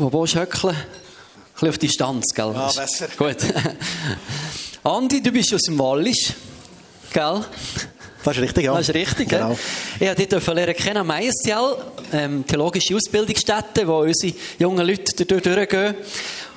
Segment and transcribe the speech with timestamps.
[0.00, 0.74] wo willst du höckeln?
[0.74, 0.82] Ein
[1.54, 2.52] bisschen auf Distanz, gell?
[2.54, 3.08] Ah, besser.
[3.18, 3.36] Gut.
[4.82, 6.32] Andi, du bist aus dem Wallis,
[7.12, 7.44] gell?
[8.24, 8.74] Das ist richtig, ja.
[8.74, 9.56] Das ist richtig, genau.
[9.98, 10.16] genau.
[10.18, 11.76] Ich dich lernen kennen ISTL,
[12.12, 15.94] ähm, theologische Ausbildungsstätte, wo unsere jungen Leute dort durchgehen.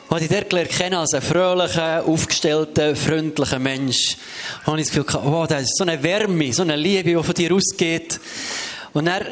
[0.09, 4.17] Und ich dort gelernt kennen als einen fröhlichen, aufgestellten, freundlichen Mensch.
[4.61, 7.15] Und habe ich das Gefühl gehabt, oh, das ist so eine Wärme, so eine Liebe,
[7.15, 8.19] die von dir ausgeht.
[8.93, 9.23] Und dann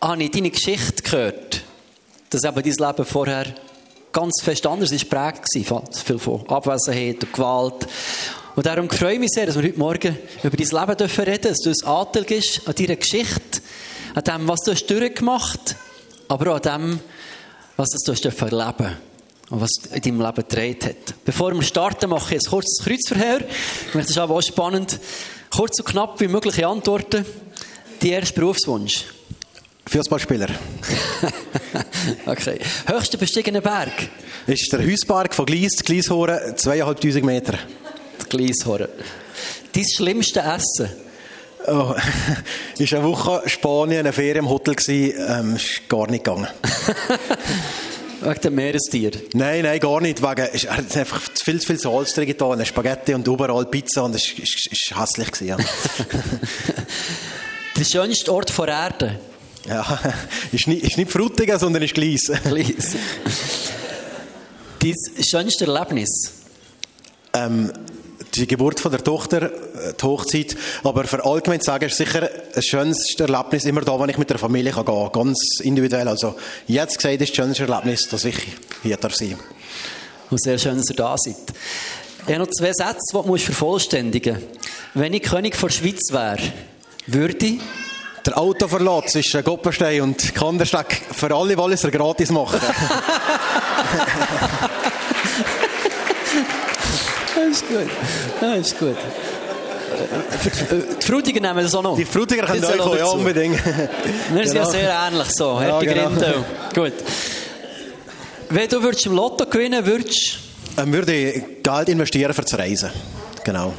[0.00, 1.62] habe ich deine Geschichte gehört,
[2.32, 3.46] dass eben dein Leben vorher
[4.12, 5.82] ganz fest anders ist geprägt war.
[5.92, 7.86] Viel von Abwesenheit und Gewalt.
[8.54, 11.48] Und darum freue ich mich sehr, dass wir heute Morgen über dein Leben dürfen reden,
[11.48, 13.60] dass du ein Anteil gibst an deiner Geschichte,
[14.14, 15.76] an dem, was du hast durchgemacht
[16.32, 17.00] aber auch an dem,
[17.76, 18.96] was du hast dürfen erleben
[19.50, 21.14] und was in deinem Leben gedreht hat.
[21.24, 23.40] Bevor wir starten, mache ich ein kurzes Kreuzverhör.
[23.92, 24.98] Das ist aber auch spannend.
[25.54, 27.26] Kurz und knapp wie mögliche Antworten.
[28.00, 29.04] Dein erster Berufswunsch?
[29.86, 30.48] Fußballspieler.
[32.26, 32.58] okay.
[32.86, 33.92] Höchster bestiegene Berg?
[34.46, 37.58] Ist der Hauspark von Glies, Glieshoren, zweieinhalbtausend Meter.
[38.28, 38.88] Glieshoren.
[39.72, 40.90] Dein schlimmste Essen?
[41.66, 41.94] Oh,
[42.78, 46.48] ist eine Woche Spanien, eine Ferien im Hotel gewesen, ähm, ist gar nicht gegangen.
[48.20, 49.10] Wegen dem Meerestier?
[49.32, 50.22] Nein, nein, gar nicht.
[50.22, 54.14] Wegen, es hat einfach viel zu viel Salz drin getan, Spaghetti und überall Pizza und
[54.14, 54.32] es
[54.90, 55.30] war hässlich.
[55.32, 55.56] Gewesen, ja.
[57.76, 59.18] Der schönste Ort vor Erde?
[59.66, 60.00] Ja,
[60.52, 62.32] ist nicht, ist nicht Frutigen, sondern ist Glies.
[62.44, 62.96] Glies.
[64.80, 66.32] Dein schönste Erlebnis?
[67.32, 67.72] Ähm,
[68.34, 70.56] die Geburt von der Tochter, äh, die Hochzeit.
[70.82, 74.30] Aber für allgemein zu sagen, ist sicher das schönste Erlebnis immer da, wenn ich mit
[74.30, 75.12] der Familie gehen kann.
[75.12, 76.08] Ganz individuell.
[76.08, 76.34] Also,
[76.66, 78.36] jetzt gesagt ist das schönste Erlebnis, dass ich
[78.82, 79.38] hier darf sein
[80.30, 81.36] Und sehr schön, dass ihr da seid.
[82.26, 84.60] Ich habe noch zwei Sätze, die du vervollständigen musst.
[84.94, 86.38] Wenn ich König der Schweiz wäre,
[87.06, 87.60] würde ich
[88.24, 92.60] der Autoverlust zwischen Goppenstein und Kandersteg für alle Walliser gratis machen.
[97.34, 97.88] das ist gut.
[98.40, 98.96] Das ist gut.
[101.00, 101.96] Die Frutiger nehmen das auch noch.
[101.96, 103.58] Die Frutiger können auch kommen, ja, unbedingt.
[103.64, 104.64] Wir sind genau.
[104.64, 105.60] ja sehr ähnlich so.
[105.60, 106.10] Ja, genau.
[106.74, 106.92] Gut.
[108.48, 110.38] Wenn du würdest im Lotto gewinnen würdest...
[110.76, 112.90] Ähm, würde ich Geld investieren für das Reisen.
[113.44, 113.72] Genau.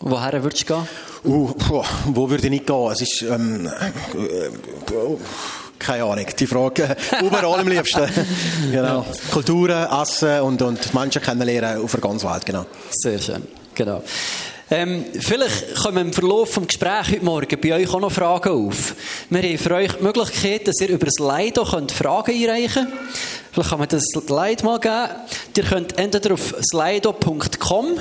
[0.00, 0.88] Woher würdest du gehen?
[1.24, 2.90] Uh, boah, wo würde ich nicht gehen?
[2.90, 4.50] Es ist, ähm, äh,
[5.78, 8.08] keine Ahnung, die Frage, überall am liebsten.
[8.72, 9.06] genau.
[9.30, 12.66] Kulturen, Essen und, und Menschen kennenlernen auf der ganzen Welt, genau.
[12.90, 14.02] Sehr schön, genau.
[14.68, 18.94] Ähm, vielleicht kommen im Verlauf des Gesprächs heute Morgen bei euch auch noch Fragen auf.
[19.28, 22.94] Wir haben für euch die Möglichkeit, dass ihr über das Slido könnt Fragen einreichen könnt.
[23.52, 25.08] Vielleicht kann man das Slide mal geben.
[25.56, 27.98] Ihr könnt entweder auf slido.com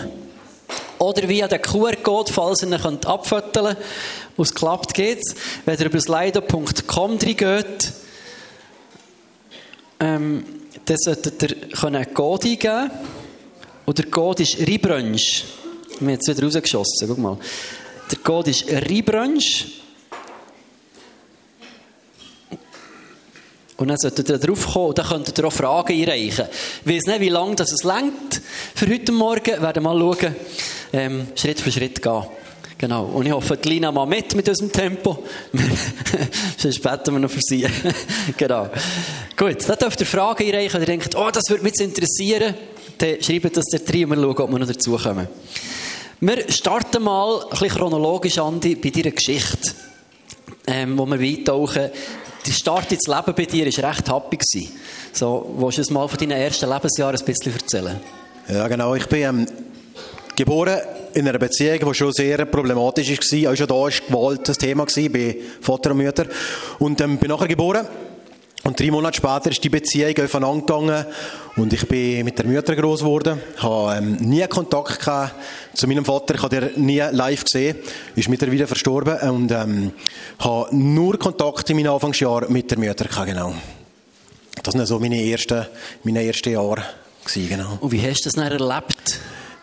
[1.00, 3.78] oder via den QR-Code, falls ihr ihn abfotografieren könnt.
[4.38, 5.36] Was klappt, geht's.
[5.66, 7.94] Wenn ihr über slido.com reingeht,
[10.00, 10.46] ähm,
[10.86, 12.92] dann solltet ihr einen Code eingeben
[13.86, 15.44] Und der Code ist Ribrunch.
[16.00, 17.38] Wir haben jetzt wieder rausgeschossen, guck mal.
[18.10, 19.81] Der Code ist Ribrunch.
[23.82, 26.46] Und dann solltet ihr drauf kommen und dann könntet ihr auch Fragen einreichen.
[26.86, 28.40] Ich weiß nicht, wie lange das es längt
[28.76, 29.54] für heute Morgen.
[29.54, 30.36] Wir werden mal schauen,
[30.94, 32.24] ähm, Schritt für Schritt gehen.
[32.78, 33.06] Genau.
[33.06, 35.24] Und ich hoffe, die Lina mal mit mit unserem Tempo.
[36.58, 37.66] Sonst beten wir noch für sie.
[38.38, 38.70] genau.
[39.36, 42.54] Gut, dann dürft ihr Fragen einreichen und ihr denkt, oh, das würde mich interessieren.
[43.00, 45.28] Dann schreibt das der Tri und wir schauen, ob wir noch dazukommen.
[46.20, 49.72] Wir starten mal ein bisschen chronologisch an bei deiner Geschichte,
[50.68, 51.90] ähm, wo wir eintauchen
[52.46, 54.38] der Start ins Leben bei dir war recht happy.
[55.14, 58.00] So, willst du uns mal von deinen ersten Lebensjahren ein bisschen erzählen?
[58.48, 58.96] Ja, genau.
[58.96, 59.46] Ich bin ähm,
[60.36, 60.80] geboren
[61.14, 63.52] in einer Beziehung, die schon sehr problematisch war.
[63.52, 66.26] Auch schon da war Gewalt das Thema bei Vater und Mutter.
[66.80, 67.86] Und ähm, bin nachher geboren.
[68.64, 71.06] Und drei Monate später ist die Beziehung aufeinander gegangen
[71.56, 75.34] und ich bin mit der Mutter groß geworden, habe ähm, nie Kontakt gehabt
[75.74, 77.78] zu meinem Vater, ich habe ihn nie live gesehen,
[78.16, 79.94] ist mittlerweile verstorben und ähm,
[80.40, 83.56] habe nur Kontakt in meinen Anfangsjahren mit der Mutter gehabt, genau.
[84.62, 85.66] Das waren so meine ersten,
[86.04, 86.84] meine ersten Jahre
[87.26, 87.78] gewesen, genau.
[87.82, 89.20] Und wie hast du das dann erlebt?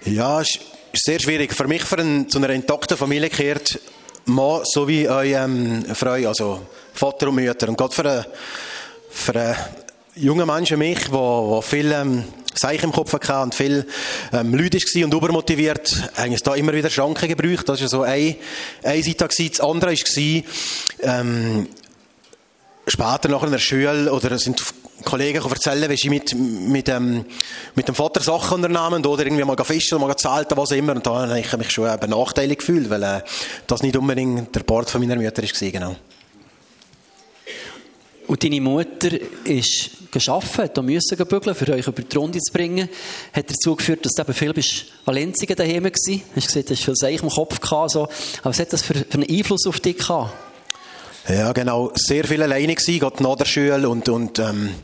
[0.07, 0.59] Ja, es
[0.93, 1.55] ist sehr schwierig.
[1.55, 3.79] Für mich, für ein, zu einer intakten Familie gehört
[4.25, 6.61] Mann sowie eure ähm, Frau, also
[6.93, 7.69] Vater und Mutter.
[7.69, 8.27] Und gerade für eine,
[9.19, 9.57] für einen
[10.15, 12.25] jungen Menschen mich, der viel ähm,
[12.55, 13.87] Seich im Kopf hatte und viel
[14.33, 17.69] ähm, Leute war und übermotiviert, eigentlich da immer wieder Schranken gebraucht.
[17.69, 18.37] Das war so eine,
[18.83, 19.29] eine Seite.
[19.29, 20.43] Das andere war,
[21.03, 21.69] ähm,
[22.87, 24.63] später nachher in der Schule oder sind
[25.05, 27.25] Kollegen erzählen, wie sie mit, mit, ähm,
[27.77, 30.97] mit dem Vater Sachen unternehmen oder irgendwie mal fischen oder mal zelten, was immer.
[30.97, 33.21] Und da habe ich mich schon benachteiligt gefühlt, weil äh,
[33.67, 35.71] das nicht unbedingt der Part von meiner Mutter war.
[35.71, 35.97] Genau.
[38.39, 39.11] Und deine Mutter
[39.43, 42.89] ist geschaffen, hat müssen bügeln, für euch über die Runde zu bringen,
[43.33, 46.23] hat dazu geführt, dass du eben viel bist an Lenzingen daheim gewesen.
[46.37, 48.05] Hast gesehen, du hast viel Seich im Kopf gehabt, so.
[48.05, 48.11] Aber
[48.45, 50.33] was hat das für, für einen Einfluss auf dich gehabt?
[51.29, 51.93] Ja, genau.
[51.95, 53.87] Sehr viel alleine gewesen, gerade nach der Schule.
[53.87, 54.75] Und, und, ähm,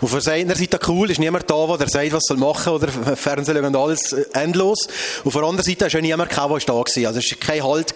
[0.00, 3.64] auf der einen Seite cool, ist niemand da, der sagt, was soll machen oder Fernsehen
[3.64, 4.88] und alles äh, endlos.
[5.24, 6.80] Auf der anderen Seite ist auch niemand gehabt, der da war.
[6.80, 7.94] Also es war kein Halt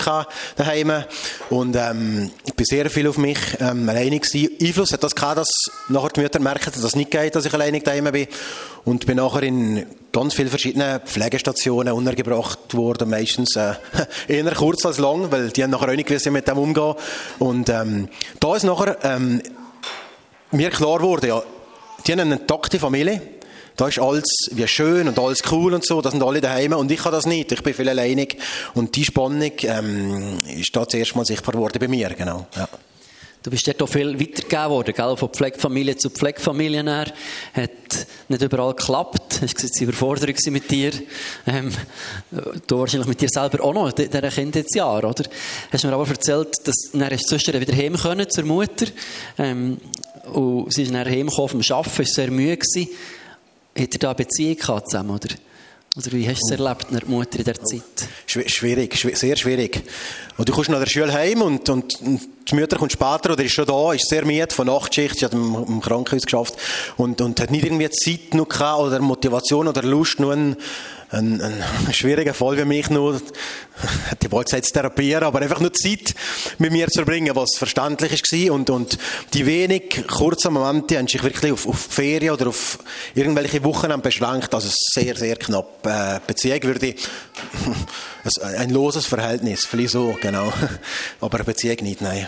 [0.56, 1.04] daheim.
[1.50, 4.50] Und, ähm, ich bin sehr viel auf mich, ähm, alleine gewesen.
[4.62, 5.50] Einfluss hat das gehabt, dass
[5.88, 8.28] nachher die Mütter merken, dass das nicht geht, dass ich alleine daheim bin.
[8.86, 13.74] Und bin nachher in ganz vielen verschiedenen Pflegestationen untergebracht worden, meistens äh,
[14.28, 16.94] eher kurz als lang, weil die haben nachher auch nicht gewusst, mit dem umgehen.
[17.38, 18.08] Und ähm,
[18.40, 19.42] da ist nachher ähm,
[20.52, 21.42] mir klar geworden, ja,
[22.06, 23.20] die haben eine intakte Familie,
[23.76, 26.90] da ist alles wie schön und alles cool und so, da sind alle daheim und
[26.90, 28.38] ich habe das nicht, ich bin viel alleinig
[28.74, 32.46] und die Spannung ähm, ist da zuerst mal sichtbar geworden bei mir, genau.
[32.56, 32.68] Ja.
[33.46, 35.16] Du bist dort auch viel weitergegeben worden, gell?
[35.16, 37.12] von Pflegefamilie zu Pflegefamilie her.
[37.54, 39.40] Hat nicht überall geklappt.
[39.40, 40.90] Es war Überforderung mit dir.
[41.46, 41.70] Ähm,
[42.66, 45.22] du wahrscheinlich mit dir selber auch noch, in diesen Kindheitsjahren, oder?
[45.70, 48.86] Hast mir aber erzählt, dass dann hast du wieder heim zur Mutter.
[49.38, 49.78] Ähm,
[50.32, 52.66] und sie ist dann heimgekommen vom Arbeiten, war sehr müde.
[53.78, 55.28] Hat ihr da eine Beziehung gehabt zusammen, oder?
[55.96, 57.82] Oder wie hast du es erlebt, eine Mutter in der Zeit?
[58.26, 59.82] Schwierig, sehr schwierig.
[60.36, 62.20] Und du kommst nach der Schule heim und, und, und
[62.50, 65.32] die Mutter kommt später oder ist schon da, ist sehr müde von Nachtschicht, sie hat
[65.32, 66.54] im, im Krankenhaus geschafft
[66.98, 70.56] und, und hat nicht irgendwie Zeit noch gehabt oder Motivation oder Lust, nur ein,
[71.10, 71.62] ein, ein
[71.92, 73.20] schwieriger Fall wie mich nur,
[74.22, 76.14] die wollte jetzt therapieren, aber einfach nur Zeit
[76.58, 78.98] mit mir zu verbringen, was verständlich ist und, und
[79.32, 82.78] die wenig kurzen Momente haben sich wirklich auf, auf Ferien oder auf
[83.14, 85.86] irgendwelche Wochen beschränkt, also sehr, sehr knapp.
[85.86, 86.94] Äh, Beziehung würde
[88.42, 90.52] ein loses Verhältnis, vielleicht so, genau,
[91.20, 92.26] aber Beziehung nicht, nein.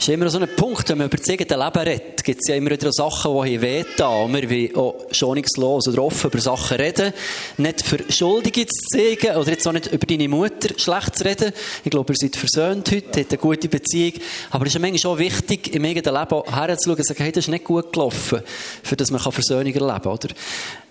[0.00, 2.48] Das ist immer so ein Punkt, wenn man über das eigene Leben redet, gibt es
[2.48, 4.32] ja immer wieder Sachen, die wehtan.
[4.32, 7.12] Wir wollen auch schonungslos oder offen über Sachen reden.
[7.58, 11.52] Nicht für Schuldige zu zeigen oder jetzt auch nicht über deine Mutter schlecht zu reden.
[11.84, 14.14] Ich glaube, ihr seid versöhnt heute, habt eine gute Beziehung.
[14.52, 17.44] Aber es ist manchmal auch wichtig, im eigenen Leben herzuschauen und zu sagen, hey, das
[17.44, 18.40] ist nicht gut gelaufen,
[18.82, 20.12] für das man Versöhnung erleben kann.
[20.12, 20.28] Oder?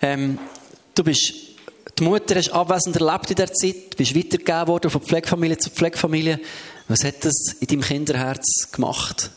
[0.03, 0.37] Ähm,
[0.93, 1.33] du bist
[1.97, 6.39] die Mutter hast abwesend erlebt in der Zeit, bist weitergegeben worden von Pflegefamilie zu Pflegefamilie.
[6.89, 9.29] Was hat das in deinem Kinderherz gemacht?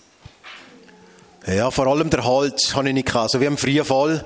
[1.47, 3.25] Ja, vor allem der Halt habe ich nicht gehabt.
[3.25, 4.25] Also wie im freien Fall.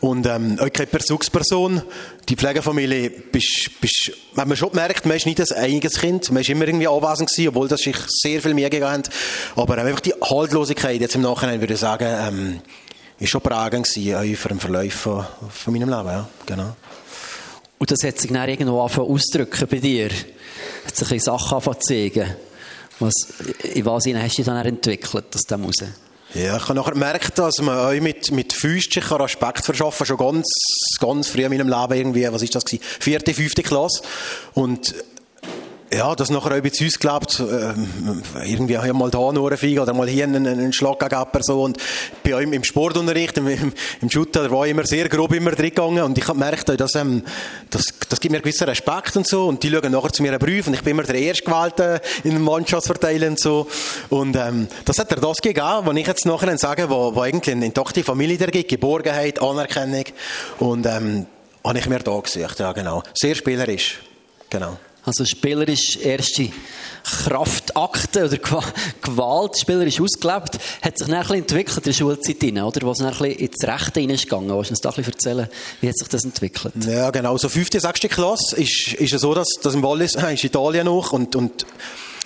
[0.00, 1.82] Und ähm, auch keine Bezugsperson.
[2.28, 6.30] Die Pflegefamilie, bist, bist, hat man schon gemerkt, man ist nicht ein eigenes Kind.
[6.30, 9.10] Man ist immer irgendwie anwesend gewesen, obwohl das sich sehr viel mehr gegeben hat.
[9.56, 12.60] Aber einfach die Haltlosigkeit, jetzt im Nachhinein würde ich sagen, ähm,
[13.18, 16.06] ist schon prägend gewesen, auch für den Verlauf von, von meinem Leben.
[16.06, 16.76] Ja, genau.
[17.78, 20.10] Und das hat sich dann irgendwo angefangen auszudrücken bei dir?
[20.86, 22.36] Hat sich in Sachen angefangen zu zeigen?
[23.00, 23.14] Was,
[23.74, 25.84] in was hast du dich dann entwickelt aus dem raus?
[26.34, 30.46] Ja, ich habe nachher gemerkt, dass man euch mit, mit Füßchen Respekt verschaffen schon ganz,
[31.00, 32.82] ganz früh in meinem Leben irgendwie, was ist das gewesen?
[33.00, 34.02] Vierte, fünfte Klasse.
[34.52, 34.94] Und
[35.92, 37.72] ja, das nachher auch bisschen uns glaubt, äh,
[38.46, 41.26] irgendwie ja, mal da nur ein Finger oder mal hier einen, einen Schlag gegen eine
[41.26, 41.64] Person.
[41.64, 41.78] Und
[42.22, 45.52] bei euch im Sportunterricht, im, im, im Shooter, da war ich immer sehr grob immer
[45.52, 47.22] drin gegangen und ich habe gemerkt, dass, ähm,
[47.70, 50.38] das, das gibt mir gewissen Respekt und so und die schauen nachher zu mir einen
[50.38, 53.66] Brief und ich bin immer der Erstgewählte in den Mannschaftsverteilen und so.
[54.10, 57.54] Und ähm, das hat er das gegeben, was ich jetzt nachher sage, wo, wo eigentlich
[57.54, 60.04] eine intakte Familie der gibt, Geborgenheit, Anerkennung
[60.58, 61.26] und ähm,
[61.64, 63.02] habe ich mir da gesucht, ja genau.
[63.14, 64.00] Sehr spielerisch,
[64.50, 64.78] genau.
[65.08, 66.50] Also spielerisch erste
[67.02, 68.36] Kraftakte oder
[69.00, 72.86] Gewalt spielerisch ausgelebt, hat sich dann ein bisschen entwickelt in der Schulzeit rein, oder?
[72.86, 75.48] Wo es dann ein bisschen ins Rechte hineingegangen Willst du uns da ein bisschen erzählen,
[75.80, 76.74] wie hat sich das entwickelt?
[76.86, 77.38] Ja, genau.
[77.38, 81.12] So fünfte, sechste Klasse ist, ist es so, dass, dass im Wallis, ist Italien noch
[81.12, 81.64] und, und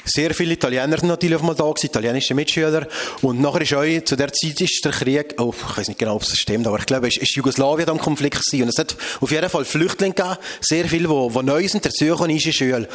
[0.04, 2.86] sehr viele Italiener sind natürlich auf mal da gewesen, italienische Mitschüler.
[3.20, 6.16] Und nachher ist auch, zu der Zeit ist der Krieg, oh, ich weiß nicht genau,
[6.16, 8.64] ob es stimmt, aber ich glaube, es ist Jugoslawien am Konflikt gewesen.
[8.64, 12.36] Und es hat auf jeden Fall Flüchtlinge gegeben, sehr viele, die, die neu sind, dazugekommen
[12.36, 12.88] die Schule.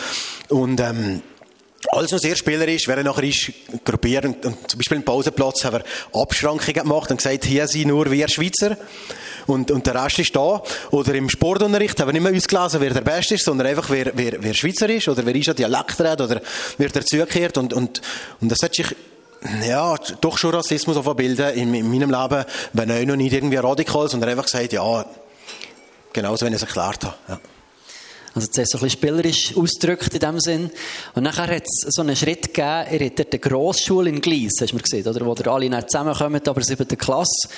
[0.50, 1.22] Und, ähm,
[1.90, 3.52] alles noch sehr spielerisch, wer nachher ist
[3.86, 7.88] gruppiert und, und zum Beispiel im Pausenplatz haben wir Abschrankungen gemacht und gesagt, hier sind
[7.88, 8.78] nur wir Schweizer
[9.48, 10.62] und, und der Rest ist da.
[10.92, 14.12] Oder im Sportunterricht haben wir nicht mehr ausgelesen, wer der Beste ist, sondern einfach, wer,
[14.14, 16.42] wer, wer Schweizer ist oder wer ist ein Dialekt redet oder
[16.78, 17.58] wer dazugehört.
[17.58, 18.02] Und, und,
[18.42, 18.96] und das hat sich
[19.66, 23.58] ja, doch schon Rassismus auf Bilder in, in meinem Leben, wenn auch noch nicht irgendwie
[23.58, 25.06] radikal, sondern einfach gesagt, ja,
[26.14, 27.16] genauso, wenn ich es erklärt habe.
[27.28, 27.40] Ja.
[28.38, 30.70] Also zuerst ein bisschen spielerisch ausgedrückt in dem Sinn.
[31.16, 34.74] Und nachher hat es so einen Schritt gegeben, ihr hattet eine Grossschule in Glies, hast
[34.74, 35.26] du gesehen, oder?
[35.26, 37.50] Wo ihr alle zusammenkommen, aber siebte Klasse.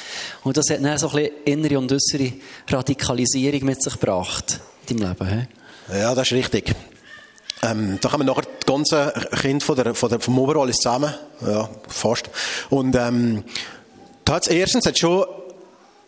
[0.45, 2.31] Und das hat dann so ein bisschen innere und äußere
[2.69, 5.48] Radikalisierung mit sich gebracht in deinem Leben.
[5.89, 5.98] He?
[6.00, 6.74] Ja, das ist richtig.
[7.62, 11.13] Ähm, da kommen nachher die ganzen Kinder von der, von der, vom Oberall zusammen.
[11.45, 12.29] Ja, fast.
[12.69, 13.43] Und, ähm,
[14.24, 15.25] da hat es erstens hat schon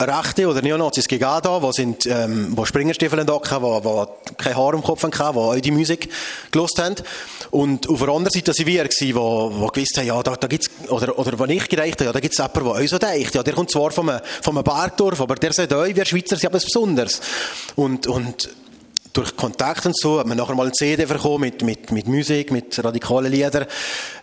[0.08, 4.74] Rechte oder Neonazis gegeben da, die sind, ähm, wo Springerstiefel hatten, die, die kein Haar
[4.74, 6.10] im Kopf hatten, die auch die Musik
[6.52, 6.96] gelost haben.
[7.52, 10.70] Und auf der anderen Seite sind wir wo, wo gewusst haben, ja, da, da gibt's,
[10.88, 13.36] oder, oder wenn ich gedacht habe, ja, da gibt's jemanden, der auch so denkt.
[13.36, 16.66] Ja, der kommt zwar vom, vom Bergdorf, aber der sagt euch, wir Schweizer sind etwas
[16.66, 17.22] Besonderes.
[17.76, 18.50] Und, und,
[19.14, 22.52] durch Kontakt und so hat man nachher mal eine CD bekommen mit, mit, mit Musik,
[22.52, 23.66] mit radikalen Liedern.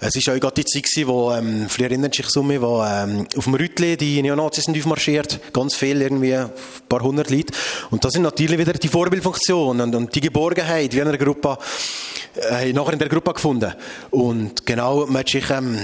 [0.00, 2.82] Es war auch gerade die Zeit gewesen, wo, ähm, vielleicht erinnert sich so mich, wo,
[2.82, 5.52] ähm, auf dem Rütli die Neonazis sind aufmarschiert.
[5.52, 6.50] Ganz viel, irgendwie ein
[6.88, 7.52] paar hundert Leute.
[7.90, 11.58] Und das sind natürlich wieder die Vorbildfunktion und, und die Geborgenheit, wie in einer Gruppe,
[12.50, 13.72] äh, nachher in der Gruppe gefunden.
[14.10, 15.78] Und genau, man hat sich, ähm,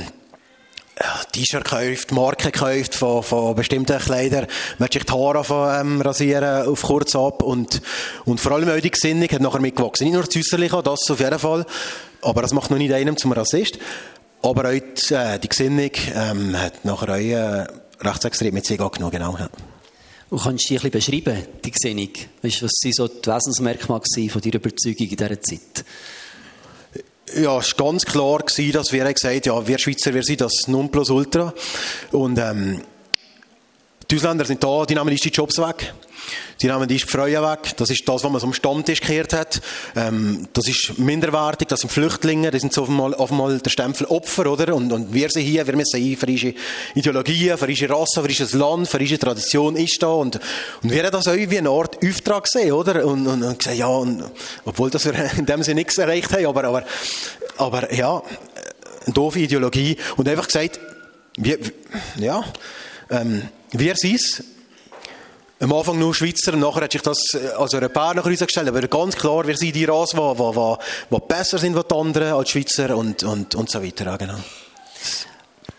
[1.32, 4.46] T-Shirt gekauft, Marken gekauft von, von bestimmten Kleidern.
[4.78, 7.82] Man hat sich die Haare von, ähm, rasieren auf kurz ab und,
[8.24, 10.04] und vor allem auch die Gesinnung hat nachher mitgewachsen.
[10.04, 11.66] Nicht nur das Äußerliche, das auf jeden Fall,
[12.22, 13.78] aber das macht noch nicht einem zum Rassist.
[14.42, 17.66] Aber auch die, äh, die Gesinnung ähm, hat nachher auch äh,
[18.00, 19.36] rechtsextrem mit sich angenommen, genau.
[19.38, 19.48] Ja.
[20.30, 22.10] Und kannst du dich ein bisschen beschreiben, die Gesinnung?
[22.42, 25.84] Weißt, was waren so die Wesensmerkmale von deiner Überzeugung in dieser Zeit?
[27.32, 30.40] Ja, es war ganz klar, gewesen, dass wir gesagt haben, ja, wir Schweizer, wir sind
[30.42, 31.54] das Nonplusultra.
[32.12, 32.82] Und ähm,
[34.14, 35.92] die Ausländer sind da, die nehmen die Jobs weg.
[36.62, 37.76] Die nehmen die Freuen weg.
[37.76, 39.60] Das ist das, was man so am Stammtisch gekehrt hat.
[39.96, 44.50] Ähm, das ist minderwertig, das sind Flüchtlinge, das sind so auf einmal der Stempel Opfer,
[44.50, 44.74] oder?
[44.74, 46.54] Und, und wir sind hier, wir müssen ein für unsere
[46.94, 50.08] Ideologien, für unsere Rasse, für unser Land, für unsere Tradition ist da.
[50.08, 50.38] Und,
[50.82, 53.04] und wir haben das auch wie eine Art Auftrag gesehen, oder?
[53.04, 54.22] Und, und, und gesagt, ja, und,
[54.64, 56.84] obwohl das wir in dem Sinne nichts erreicht haben, aber, aber,
[57.58, 58.22] aber ja,
[59.04, 59.96] eine doofe Ideologie.
[60.16, 60.78] Und einfach gesagt,
[61.36, 61.58] wir,
[62.16, 62.44] ja,
[63.10, 64.44] ähm, wir sind es,
[65.60, 68.68] am Anfang nur Schweizer und nachher hat sich das äh, als Europäer nach uns gestellt.
[68.68, 70.76] Aber ganz klar, wir sind die Rasse, die, die,
[71.10, 74.04] die, besser sind als die anderen, als Schweizer und, und, und so weiter.
[74.04, 74.38] Ja, genau.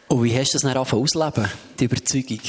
[0.07, 2.39] Und wie hast du das dann ausleben, die Überzeugung?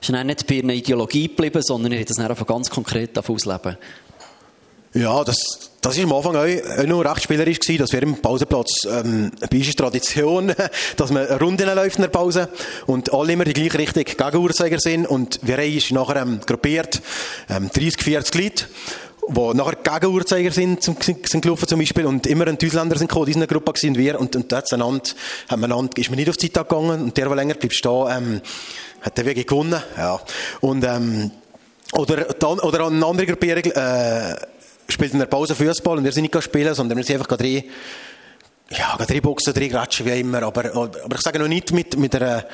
[0.00, 3.76] Ist dann nicht bei einer Ideologie geblieben, sondern ihr habt das dann ganz konkret ausleben?
[4.94, 8.86] Ja, das, das ist am Anfang auch, noch recht spielerisch gewesen, dass wir im Pausenplatz,
[8.88, 10.54] ähm, bei uns ist Tradition,
[10.96, 12.48] dass man Runden läuft in der Pause
[12.86, 17.02] und alle immer die gleiche Richtung Gegenuhrzeiger sind und wir haben nachher ähm, gruppiert,
[17.50, 18.64] ähm, 30, 40 Leute
[19.28, 23.28] wo nachher Gegenuhrzeiger sind, zum, sind gelaufen zum Beispiel und immer ein Ausländer sind gekommen,
[23.28, 25.10] in dieser Gruppe sind wir und, und hat's einander,
[25.48, 27.74] haben wir einander, ist man nicht auf die Zeit gegangen und der, der länger bleibt
[27.74, 28.40] stehen, ähm,
[29.00, 30.20] hat der wirklich gewonnen, ja.
[30.60, 31.30] Und, ähm,
[31.92, 34.34] oder, dann, oder eine andere Gruppierung, äh,
[34.88, 37.64] spielt in der Pause Fußball und wir sind nicht spielen, sondern wir sind einfach drei,
[38.70, 40.42] ja, drei Boxen, drei Gratschen, wie immer.
[40.42, 42.44] Aber, aber ich sage noch nicht mit, mit einer,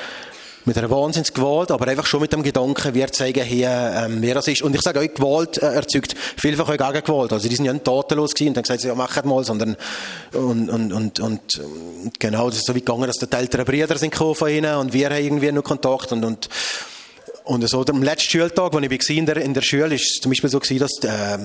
[0.65, 4.49] mit einer Wahnsinnsgewalt, aber einfach schon mit dem Gedanken, wir zeigen hier, ähm, wer das
[4.49, 4.63] ist.
[4.63, 7.33] Und ich sage euch, Gewalt äh, erzeugt vielfach auch Gegengewalt.
[7.33, 9.77] Also die sind ja nicht tatenlos gewesen und dann gesagt, ja, macht mal, sondern,
[10.33, 11.41] und, und, und, und,
[12.19, 15.07] genau, das ist so wie gegangen, dass die älteren Brüder sind von ihnen und wir
[15.11, 16.49] haben irgendwie noch Kontakt und, und,
[17.49, 20.31] und so, am letzten Schultag, als ich in der, in der Schule, war es zum
[20.31, 21.39] Beispiel so, dass äh,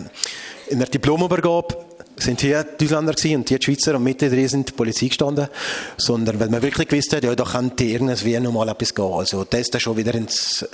[0.67, 1.77] in der Diplomübergabe
[2.17, 5.47] sind hier die Ausländer gewesen und die Schweizer und Mitte drin sind die Polizei gestanden.
[5.95, 9.13] Sondern weil man wirklich gewusst hat, ja, da könnte irgendwie nochmal etwas gehen.
[9.13, 10.65] Also das ist dann schon wieder ins,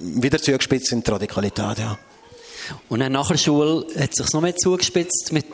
[0.00, 1.98] wieder zugespitzt in die Radikalität, ja.
[2.88, 5.46] Und dann nach der Schule hat es sich noch mehr zugespitzt mit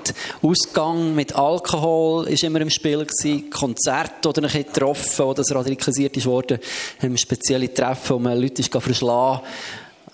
[0.42, 6.16] Ausgang, mit Alkohol, ist immer im Spiel gewesen, Konzerte oder ein getroffen, oder das radikalisiert
[6.16, 6.58] ist worden,
[7.00, 9.42] haben spezielle Treffen, wo man Leute ist verschlagen,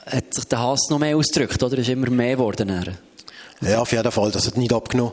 [0.07, 1.78] hat sich der Hass noch mehr ausgedrückt, oder?
[1.78, 2.97] Ist immer mehr geworden.
[3.61, 5.12] Ja, auf jeden Fall, das hat nicht abgenommen.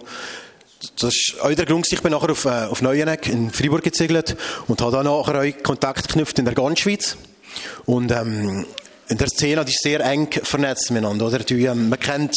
[0.99, 4.37] Das ist auch der Grund, ich bin nachher auf, äh, auf Neueneck in Freiburg gezegelt
[4.67, 7.17] und habe dann nachher auch Kontakt geknüpft in der ganzen Schweiz.
[7.85, 8.65] Und ähm,
[9.09, 11.39] in der Szene ist sehr eng vernetzt miteinander, oder?
[11.39, 12.35] Die, ähm, man kennt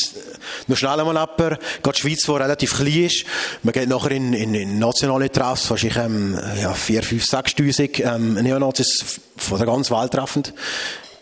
[0.68, 3.24] noch schnell einmal jemanden, gerade die Schweiz, die relativ klein ist.
[3.62, 8.34] Man geht nachher in, in, in nationale Treffs, wahrscheinlich ähm, ja, 4, 5, 6'000 ähm,
[8.34, 10.54] Neonazis von der ganzen Welt treffend.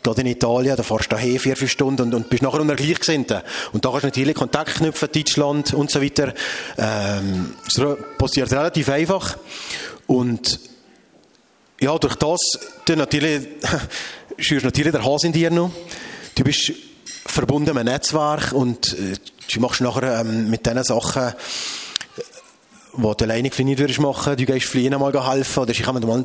[0.02, 2.76] Gerade in Italien, da fährst du daher vier, fünf Stunden und, und bist nachher unter
[2.76, 3.40] Gleichgesinnten.
[3.72, 6.34] Und da kannst du natürlich Kontakt knüpfen, Deutschland und so weiter.
[6.76, 9.36] Ähm, das passiert relativ einfach.
[10.06, 10.60] Und
[11.80, 12.40] ja, durch das,
[12.88, 13.48] natürlich,
[14.38, 15.70] schürst natürlich der Hase in dir noch.
[16.34, 16.72] Du bist
[17.26, 19.16] verbunden mit einem Netzwerk und äh,
[19.52, 21.34] du machst nachher ähm, mit diesen Sachen
[22.98, 26.24] wo du alleine nicht würdest machen, du gehst fliehen mal helfen, oder ich mal,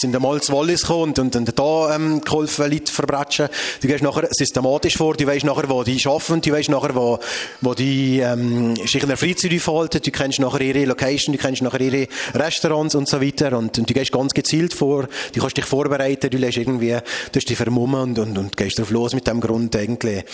[0.00, 3.48] sind einmal zu Wallis gekommen und, und, und da ähm, geholfen, Leute verbrechen.
[3.82, 7.18] Du gehst nachher systematisch vor, du weißt nachher, wo die arbeiten, du weißt nachher, wo,
[7.60, 11.60] wo die ähm, sich in der Freizeit aufhalten, du kennst nachher ihre Location, du kennst
[11.60, 15.58] nachher ihre Restaurants und so weiter und, und du gehst ganz gezielt vor, du kannst
[15.58, 16.96] dich vorbereiten, du lässt irgendwie,
[17.32, 20.24] du dich vermummen und, und, und gehst drauf los mit dem Grund eigentlich,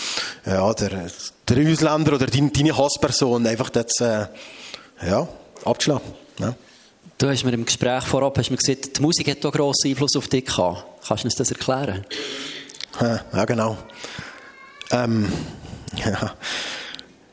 [0.47, 1.11] ja, der,
[1.49, 3.47] der Ausländer oder deine, deine Hassperson.
[3.47, 4.27] Einfach das, äh,
[5.05, 5.29] ja,
[5.65, 6.13] abzuschlagen.
[6.39, 6.55] Ja.
[7.19, 10.17] Du hast mir im Gespräch vorab hast mir gesagt, die Musik hat auch grossen Einfluss
[10.17, 10.85] auf dich gehabt.
[11.07, 12.05] Kannst du uns das erklären?
[13.01, 13.79] Ja, genau.
[14.91, 15.33] Ähm,
[15.97, 16.35] ja.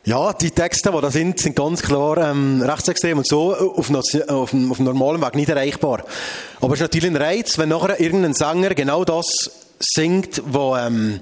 [0.05, 4.53] Ja, die Texte, die da sind, sind ganz klar ähm, rechtsextrem und so auf, auf,
[4.53, 6.03] auf normalem Weg nicht erreichbar.
[6.61, 9.27] Aber es ist natürlich ein Reiz, wenn nachher irgendein Sänger genau das
[9.79, 11.19] singt, wo, ähm,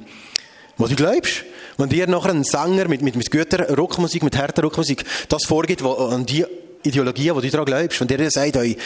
[0.77, 1.43] wo du glaubst.
[1.77, 5.83] Wenn dir nachher ein Sänger mit, mit, mit guter Rockmusik, mit härter Rockmusik, das vorgibt,
[5.83, 6.45] wo, an die
[6.83, 8.77] Ideologie, die du daran glaubst, wenn dir sagt, ey,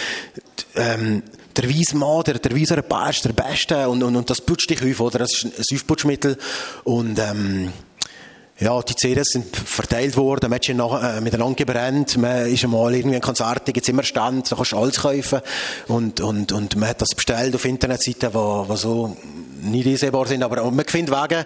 [0.75, 1.24] ähm,
[1.55, 4.69] der weise Mann, der, der weise Paar ist der Beste und, und, und das putzt
[4.69, 5.19] dich auf, oder?
[5.19, 6.38] Das ist ein Aufputschmittel
[6.83, 7.71] und, ähm,
[8.62, 12.93] ja, die CDs sind verteilt worden, man hat nach, äh, miteinander gebrannt, man ist einmal
[12.93, 15.41] irgendwie ein Konzert, da gibt's immer Stand, da kannst du alles kaufen.
[15.88, 19.17] Und, und, und man hat das bestellt auf Internetseiten, die, die so
[19.63, 21.45] nicht einsehbar sind, aber man findet Wege,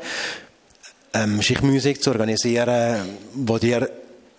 [1.14, 2.98] ähm, Schichtmusik zu organisieren,
[3.34, 3.90] wo dir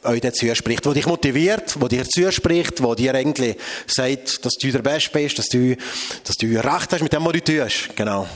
[0.06, 4.70] euch dazu spricht, wo dich motiviert, wo dir zuspricht, wo dir eigentlich sagt, dass du
[4.70, 5.76] der Beste bist, dass du,
[6.24, 7.96] dass du recht hast mit dem, was du tust.
[7.96, 8.26] Genau.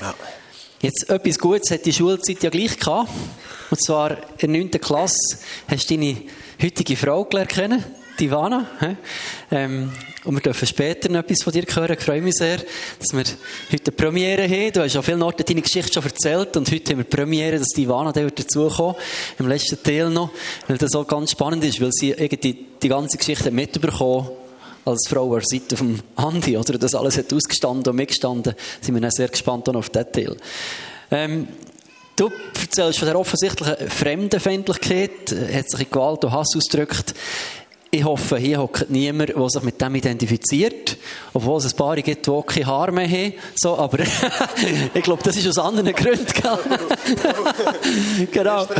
[0.00, 0.14] Ja.
[0.80, 3.08] Jetzt etwas Gutes hat die Schulzeit ja gleich gehabt.
[3.70, 4.70] Und zwar in der 9.
[4.72, 6.16] Klasse hast du deine
[6.62, 8.66] heutige Frau gelernt kennen, die Ivana.
[9.50, 9.92] Ähm,
[10.24, 11.96] und wir dürfen später noch etwas von dir hören.
[11.98, 13.24] Ich freue mich sehr, dass wir
[13.72, 14.72] heute eine Premiere haben.
[14.72, 17.68] Du hast an vielen Orten deine Geschichte schon erzählt und heute haben wir Premiere, dass
[17.68, 18.96] die Ivana dazukommt.
[19.38, 20.30] Im letzten Teil noch.
[20.66, 24.28] Weil das auch ganz spannend ist, weil sie irgendwie die ganze Geschichte mitbekommen
[24.84, 26.78] als Frau an der Seite vom Andi, oder?
[26.78, 28.54] Das alles hat ausgestanden und mitgestanden.
[28.80, 30.36] Sind wir dann sehr gespannt auf den Teil.
[31.10, 31.48] Ähm,
[32.16, 32.30] du
[32.60, 37.14] erzählst von der offensichtlichen Fremdenfeindlichkeit, hat sich in Gewalt und Hass ausgedrückt.
[37.94, 40.96] Ich hoffe, hier hockt niemand, der sich mit dem identifiziert.
[41.32, 43.34] Obwohl es ein paar gibt, die keine Haare mehr haben.
[43.54, 44.00] So, aber
[44.94, 46.26] ich glaube, das ist aus anderen Gründen.
[48.32, 48.66] genau.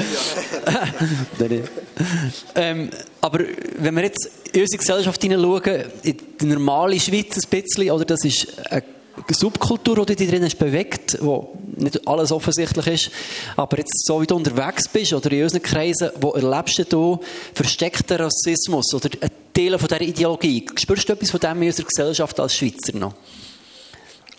[2.57, 2.91] ähm,
[3.21, 3.45] aber
[3.79, 8.25] wenn wir jetzt in unsere Gesellschaft hineinschauen, in die normale Schweiz ein bisschen, oder das
[8.25, 8.83] ist eine
[9.31, 13.11] Subkultur, die dich drin bewegt, wo nicht alles offensichtlich ist,
[13.57, 17.21] aber jetzt so wie du unterwegs bist oder in unseren Kreisen, wo erlebst du
[17.55, 20.67] versteckten Rassismus oder einen Teil von dieser Ideologie?
[20.77, 23.15] Spürst du etwas von dem in unserer Gesellschaft als Schweizer noch?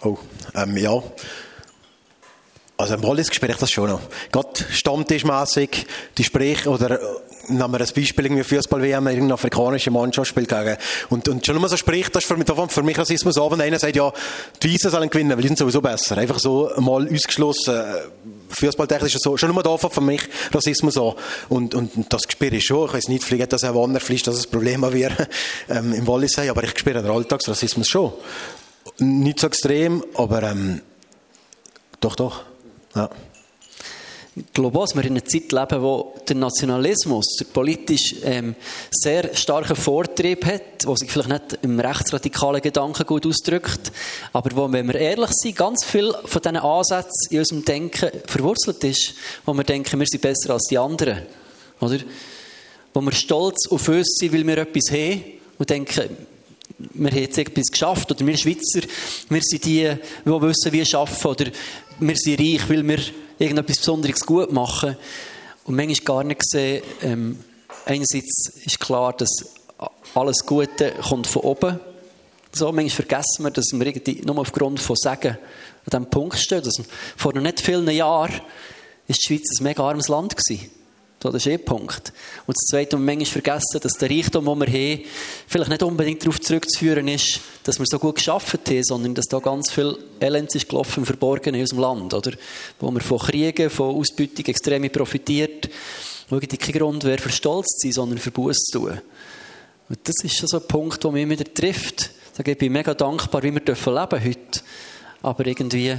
[0.01, 0.17] Oh,
[0.53, 1.01] ähm, ja.
[2.77, 4.01] Also im Wallis spüre ich das schon noch.
[4.31, 5.85] Gerade stammtischmässig,
[6.17, 6.99] die Sprich oder
[7.47, 10.77] nehmen wir ein Beispiel, irgendwie Fußball-WM, irgendeine afrikanische Mannschaft spielt gegen,
[11.09, 13.61] und, und schon nur so spricht, das ist für mich, für mich Rassismus an, wenn
[13.61, 14.11] einer sagt, ja,
[14.61, 16.17] die Weißen sollen gewinnen, weil die sind sowieso besser.
[16.17, 17.83] Einfach so mal ausgeschlossen,
[18.49, 20.21] Fußballtechnisch so, schon nur da für mich
[20.53, 21.13] Rassismus an.
[21.49, 22.87] Und, und, das spüre ich schon.
[22.87, 25.27] Ich weiß nicht, vielleicht dass auch Wanner vielleicht, dass es ein Problem wäre,
[25.69, 28.13] ähm, im Wallis aber ich spüre den Alltagsrassismus schon.
[28.99, 30.81] Nicht so extrem, aber, ähm,
[31.99, 32.43] doch, doch,
[32.95, 33.09] ja.
[34.37, 38.55] Ich glaube dass wir in einer Zeit leben, wo der Nationalismus, der politisch ähm,
[38.91, 43.93] sehr starken Vortrieb hat, wo sich vielleicht nicht im rechtsradikalen Gedanken gut ausdrückt,
[44.33, 48.83] aber wo, wenn wir ehrlich sind, ganz viel von diesen Ansätzen in unserem Denken verwurzelt
[48.83, 49.13] ist,
[49.45, 51.21] wo wir denken, wir sind besser als die anderen.
[51.79, 51.99] Oder?
[52.93, 55.23] Wo wir stolz auf uns sind, weil wir etwas haben
[55.57, 56.09] und denken,
[56.77, 58.81] wir haben jetzt etwas geschafft, oder wir Schweizer,
[59.29, 59.89] wir sind die,
[60.25, 61.45] die wissen, wie wir arbeiten, oder
[61.99, 62.99] wir sind reich, weil wir
[63.39, 64.97] irgendetwas Besonderes gut machen.
[65.63, 67.39] Und manchmal gar nicht gesehen, ähm,
[67.85, 69.29] einerseits ist klar, dass
[70.13, 71.79] alles Gute kommt von oben.
[72.51, 76.63] So, manchmal vergessen wir, dass wir irgendwie nur aufgrund von Sagen an diesem Punkt stehen.
[76.63, 76.81] Dass
[77.17, 78.41] vor noch nicht vielen Jahren
[79.07, 80.71] ist die Schweiz ein mega armes Land gewesen.
[81.25, 82.13] So, das ist eh Punkt.
[82.45, 85.05] Und das Zweite, und manchmal vergessen, dass der Reichtum, den wir haben,
[85.47, 89.39] vielleicht nicht unbedingt darauf zurückzuführen ist, dass wir so gut geschafft haben, sondern dass da
[89.39, 92.33] ganz viel Elend ist gelaufen, verborgen in unserem Land, oder?
[92.79, 95.67] Wo wir von Kriegen, von Ausbeutung extrem profitiert.
[96.29, 99.01] Irgendwie kein Grund wäre, für Stolz zu sein, sondern für Buß zu tun.
[99.89, 102.11] Und das ist schon so ein Punkt, der mich wieder trifft.
[102.37, 104.61] Da bin ich mega dankbar, wie wir leben dürfen heute.
[105.23, 105.95] Aber irgendwie,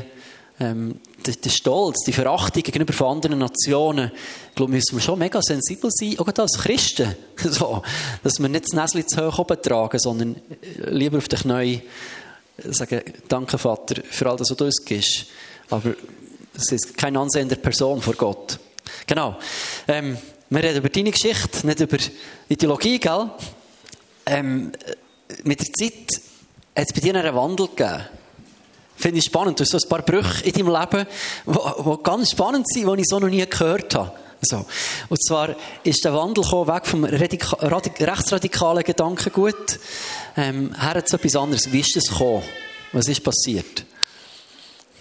[0.60, 1.00] ähm,
[1.34, 4.10] der, Stolz, die Verachtung gegenüber anderen Nationen,
[4.48, 7.14] ich glaube, müssen wir schon mega sensibel sein, auch als Christen.
[7.36, 7.82] So,
[8.22, 10.36] dass wir nicht das Näschen zu hoch oben tragen, sondern
[10.90, 11.82] lieber auf den Knien
[12.64, 15.26] sagen, danke Vater für all das, was du uns gibst.
[15.70, 15.94] Aber
[16.56, 18.58] es ist keine ansehende Person vor Gott.
[19.06, 19.36] Genau.
[19.88, 20.16] Ähm,
[20.48, 21.98] wir reden über deine Geschichte, nicht über
[22.48, 23.30] Ideologie, gell?
[24.26, 24.72] Ähm,
[25.44, 26.22] mit der Zeit
[26.76, 28.04] hat es bei dir einen Wandel gegeben.
[28.96, 29.60] Finde ich spannend.
[29.60, 31.06] Du hast so ein paar Brüche in deinem Leben,
[31.46, 34.12] die ganz spannend sind, die ich so noch nie gehört habe.
[34.42, 34.64] So.
[35.08, 39.78] Und zwar ist der Wandel weg vom rechtsradikalen Gedankengut
[40.36, 41.72] ähm, her zu etwas anderes.
[41.72, 42.42] Wie ist das gekommen?
[42.92, 43.84] Was ist passiert?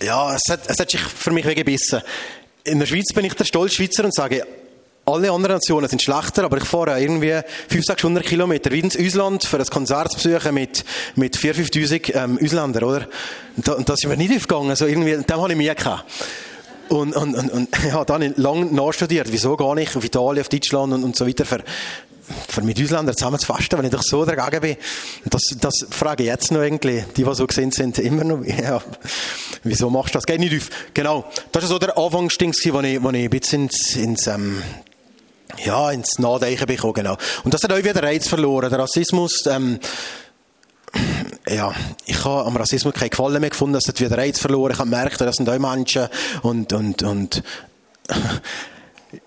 [0.02, 2.02] Ja, es hat, es hat sich für mich weggebissen.
[2.64, 4.46] In der Schweiz bin ich der stolze Schweizer und sage,
[5.06, 7.40] alle anderen Nationen sind schlechter, aber ich fahre irgendwie
[7.70, 10.84] 500, 600 Kilometer wie ins Ausland für ein Konzert zu besuchen mit,
[11.16, 13.08] mit 4.000, 5.000 ähm, Ausländern, oder?
[13.56, 14.72] Und, da, und das ist mir nicht aufgegangen.
[14.72, 16.06] Also irgendwie, dem habe ich mir gehabt.
[16.90, 20.94] Und, und, und, und ja, dann lange nachstudiert, wieso gar nicht auf Italien, auf Deutschland
[20.94, 21.64] und, und so weiter, für,
[22.48, 24.78] für mit Ausländern zusammen zu fasten, wenn ich doch so dagegen bin.
[25.26, 28.82] Das, das frage ich jetzt noch irgendwie, die, die so gesehen sind, immer noch, ja,
[29.64, 30.26] wieso machst du das?
[30.26, 30.70] Geht nicht auf.
[30.94, 31.26] Genau.
[31.52, 34.62] Das ist so der Anfangsding, wo ich, wo ich ein bisschen ins, ins, ähm,
[35.64, 37.18] ja, ins Nachdenken bekommen, genau.
[37.44, 38.70] Und das hat auch wieder Reiz verloren.
[38.70, 39.80] Der Rassismus, ähm,
[41.48, 41.74] ja,
[42.06, 44.74] ich habe am Rassismus keinen Gefallen mehr gefunden, es hat wieder Reiz verloren.
[44.74, 46.08] Ich habe gemerkt, das sind auch Menschen
[46.42, 47.44] und, und, und,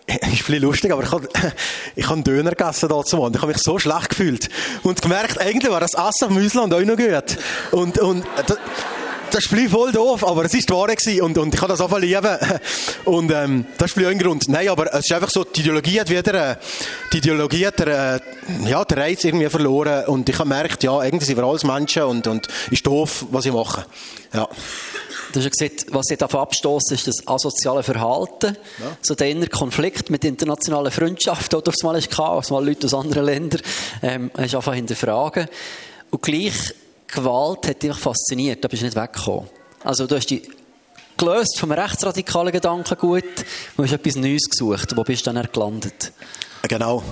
[0.06, 1.28] ist viel lustig, aber ich habe,
[1.96, 4.48] ich habe einen Döner gegessen dazu und ich habe mich so schlecht gefühlt
[4.82, 7.38] und gemerkt, eigentlich war das Essen vom Ausland auch noch gut.
[7.72, 8.58] Und, und, das
[9.34, 12.38] ist voll doof, aber es ist gewesen und, und ich kann das einfach lieben.
[13.04, 14.48] Und ähm, das ist ein Grund.
[14.48, 16.56] Nein, aber es ist einfach so, die Ideologie hat wieder, äh,
[17.12, 21.02] die Ideologie hat der, äh, ja, der Reiz irgendwie verloren und ich habe gemerkt, ja,
[21.02, 23.86] irgendwie sind wir alles Menschen und, und ist doof, was ich mache.
[24.32, 24.48] Ja.
[25.32, 28.56] Du hast ja gesagt, was sie davon abstoßen, ist das asoziale Verhalten.
[28.78, 28.96] Ja.
[29.02, 32.94] So der innere Konflikt mit internationalen Freundschaften, die aufs Mal ist, was mal Leute aus
[32.94, 33.60] anderen Ländern,
[34.02, 35.48] ähm, hast einfach hinterfragen.
[36.10, 36.74] Und gleich
[37.08, 39.48] Gewalt hat dich fasziniert, da bist du nicht weggekommen.
[39.82, 40.48] Also du hast dich
[41.16, 43.24] gelöst vom rechtsradikalen Gedankengut
[43.76, 44.96] und hast etwas Neues gesucht.
[44.96, 46.12] Wo bist du dann gelandet?
[46.62, 47.02] Genau.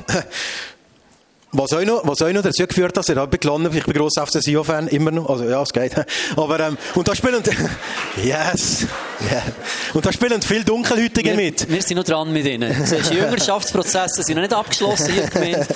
[1.53, 4.27] Was auch noch, was auch noch dazu geführt hat, dass ich gelandet ich bin grosser
[4.27, 5.95] FCSIO-Fan, immer noch, also ja, es geht.
[6.37, 7.43] Aber, ähm, und da spielen,
[8.23, 8.85] yes,
[9.31, 9.43] yeah.
[9.95, 11.69] Und da spielen viele Dunkelhütige wir, mit.
[11.69, 12.75] Wir sind noch dran mit ihnen.
[13.11, 15.67] Die Jüngerschaftsprozesse sind noch nicht abgeschlossen hier gemeint.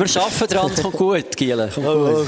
[0.00, 1.68] Wir arbeiten dran, es kommt gut, Giele.
[1.74, 2.26] Kommt gut.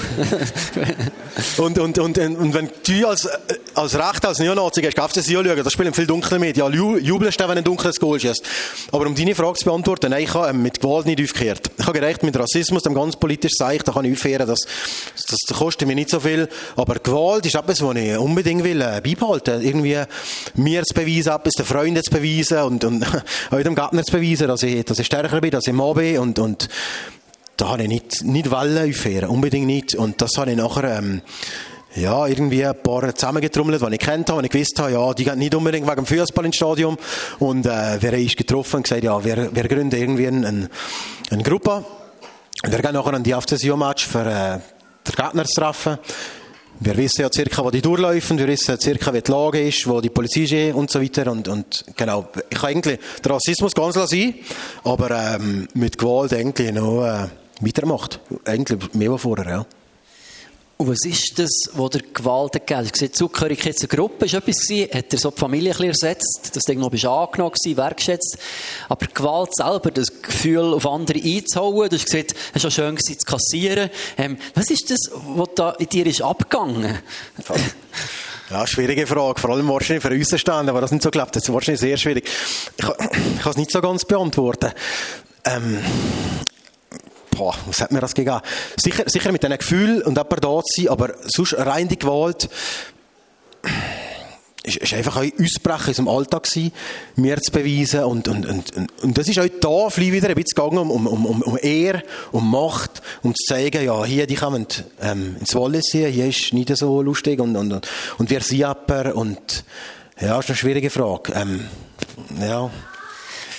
[1.57, 3.27] und, und, und, und, wenn du als,
[3.75, 6.59] als Recht, als Neonazi gehst, auf das schauen, da spielen viele Dunkle mit.
[6.59, 8.45] Ja, jubelst du, wenn ein dunkles Goal schießt.
[8.93, 11.71] Aber um deine Frage zu beantworten, nein, ich habe ähm, mit Gewalt nicht aufgekehrt.
[11.79, 14.61] Ich habe gerecht mit Rassismus, dem ganz politisch Zeichen, da kann ich aufhören, das,
[15.17, 16.51] das, das kostet mir nicht so viel.
[16.77, 19.63] Aber Gewalt ist etwas, was ich unbedingt will, äh, beibehalten.
[19.63, 19.99] Irgendwie
[20.57, 23.07] mir zu beweisen, etwas den Freunden zu beweisen und, und
[23.51, 26.19] auch dem Gärtner zu beweisen, dass ich, dass ich stärker bin, dass ich Mann bin
[26.19, 26.69] und, und
[27.57, 29.95] da habe ich nicht, nicht wollen aufhören, unbedingt nicht.
[29.95, 31.23] Und das habe ich nachher, ähm,
[31.95, 35.25] ja, irgendwie ein paar zusammengetrommelt, die ich kennt habe, die ich gewusst habe, ja, die
[35.25, 36.97] gehen nicht unbedingt wegen dem Fußball ins Stadion.
[37.39, 40.71] Und äh, haben uns getroffen und gesagt, ja, wir, wir gründen irgendwie eine,
[41.31, 41.85] eine Gruppe.
[42.65, 44.59] Wir gehen nachher an die FCSIO-Match für äh,
[45.09, 45.99] den Gegner zu treffen.
[46.81, 50.01] Wir wissen ja circa, wo die durchlaufen, wir wissen circa, wie die Lage ist, wo
[50.01, 51.31] die Polizei ist und so weiter.
[51.31, 54.35] Und, und genau, ich kann eigentlich den Rassismus ganz sein,
[54.83, 57.29] aber ähm, mit Gewalt eigentlich noch äh,
[57.63, 58.21] weitermacht.
[58.45, 59.67] Eigentlich mehr als vorher, ja.
[60.83, 63.01] Und was ist das, was der Gewalt gegeben hat?
[63.01, 64.89] Du Zugehörigkeit zur Gruppe war etwas gewesen.
[64.93, 68.37] Hat er so die Familie ein ersetzt, dass du noch bist angenommen gewesen, wertschätzt.
[68.89, 73.17] Aber Gewalt selber, das Gefühl, auf andere einzuhauen, du hast gesagt, es war schön gewesen,
[73.17, 73.91] zu kassieren.
[74.19, 76.99] Ähm, was ist das, was da in dir ist abgegangen?
[78.51, 79.41] Ja, schwierige Frage.
[79.41, 81.37] Vor allem wahrscheinlich für uns stehen, aber das nicht so glaubt.
[81.37, 82.29] Das ist wahrscheinlich sehr schwierig.
[82.77, 84.73] Ich, ich kann es nicht so ganz beantworten.
[85.45, 85.79] Ähm,
[87.37, 88.41] boah, was hat mir das gegeben?
[88.77, 92.49] Sicher, sicher mit einem Gefühl und jemand da zu sein, aber sonst rein die Gewalt,
[94.65, 96.73] ist, ist einfach ein Ausbrechen in unserem Alltag gewesen,
[97.17, 100.55] mir zu beweisen und, und, und, und, das ist auch da vielleicht wieder ein bisschen
[100.55, 104.67] gegangen um, um, um, um Ehr, um Macht, um zu zeigen, ja, hier, die kommen
[105.01, 109.17] ähm, ins Wallis hier, hier ist nicht so lustig und, und, und wir sind aber
[109.17, 109.65] und
[110.21, 111.33] ja, ist eine schwierige Frage.
[111.35, 111.67] Ähm,
[112.41, 112.71] ja.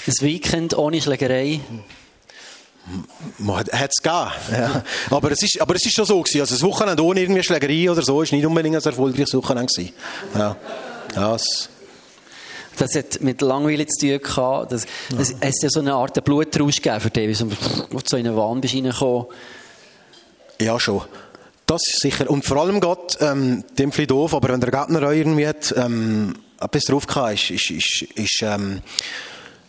[0.06, 1.60] Das Weekend ohne Schlägerei
[3.38, 4.32] man hat es gegeben.
[4.52, 4.84] Ja.
[5.10, 6.42] Aber, es ist, aber es ist schon so gewesen.
[6.42, 9.94] Also das Wochenende ohne irgendwie Schlägerei oder so ist nicht unbedingt ein erfolgreiches Wochenende gewesen.
[10.36, 10.56] Ja.
[11.16, 11.70] ja das,
[12.78, 14.72] das hat mit Langweile zu tun gehabt.
[14.72, 15.38] Das, das, ja.
[15.40, 18.36] Es hat ja so eine Art Blutrausch gegeben für dich, wie du so in einen
[18.36, 19.28] Wahn bist reingekommen.
[20.60, 21.02] Ja, schon.
[21.66, 22.30] Das ist sicher.
[22.30, 26.36] Und vor allem Gott, ähm, dem viel doof, aber wenn der Gärtner irgendwie hat, ähm,
[26.60, 28.82] etwas drauf gehabt, ist, ist, ist, ist ähm,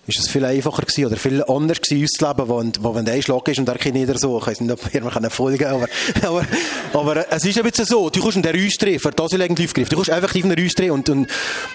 [0.06, 3.46] ist es viel einfacher gewesen oder viel anders gewesen, auszuleben, wo, wo wenn der Einschlag
[3.48, 4.38] ist und der Kind nicht so.
[4.38, 5.88] Ich weiß nicht, ob wir mir folgen aber,
[6.22, 6.46] aber,
[6.92, 8.10] aber es ist ein bisschen so.
[8.10, 9.90] Du kannst in den drehen, für das ich irgendwie aufgreifen.
[9.90, 11.28] Du kannst einfach in den drehen und, und,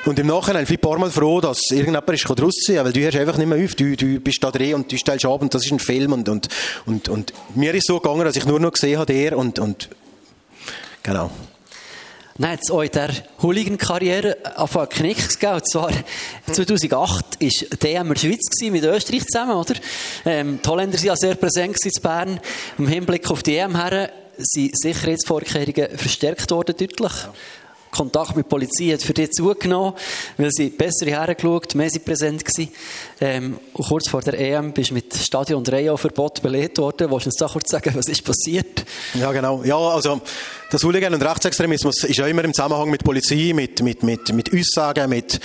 [0.06, 3.38] und im Nachhinein ein paar Mal froh, dass irgendjemand ist rausziehen weil du hörst einfach
[3.38, 3.76] nicht mehr auf.
[3.76, 6.30] Du, du bist da drin und du stellst ab und das ist ein Film und,
[6.30, 6.48] und,
[6.86, 9.90] und, und mir ist so gegangen, dass ich nur noch gesehen habe, der und, und,
[11.04, 11.32] genau.
[12.40, 12.86] Dann hat es auch
[13.44, 15.56] Hooligan-Karriere auf einen Knick gegeben.
[15.56, 15.92] Und zwar
[16.50, 19.76] 2008 war DM in Schweiz mit Österreich zusammen, oder?
[20.24, 22.40] Ähm, die Holländer waren ja sehr präsent in Bern.
[22.78, 27.12] Im Hinblick auf die EM her sind Sicherheitsvorkehrungen verstärkt worden, deutlich.
[27.92, 29.94] Kontakt mit der Polizei hat für dich zugenommen,
[30.38, 32.72] weil sie besser hergeschaut, mehr sie präsent gewesen.
[33.20, 37.10] Ähm, kurz vor der EM bist du mit Stadion- und Reihenverbot belegt worden.
[37.12, 38.86] Willst du uns da kurz sagen, was ist passiert?
[39.16, 39.64] Ja, genau.
[39.64, 40.22] Ja, also,
[40.72, 44.54] das Hooligan- und Rechtsextremismus ist ja immer im Zusammenhang mit Polizei, mit, mit, mit, mit
[44.54, 45.40] Aussagen, mit,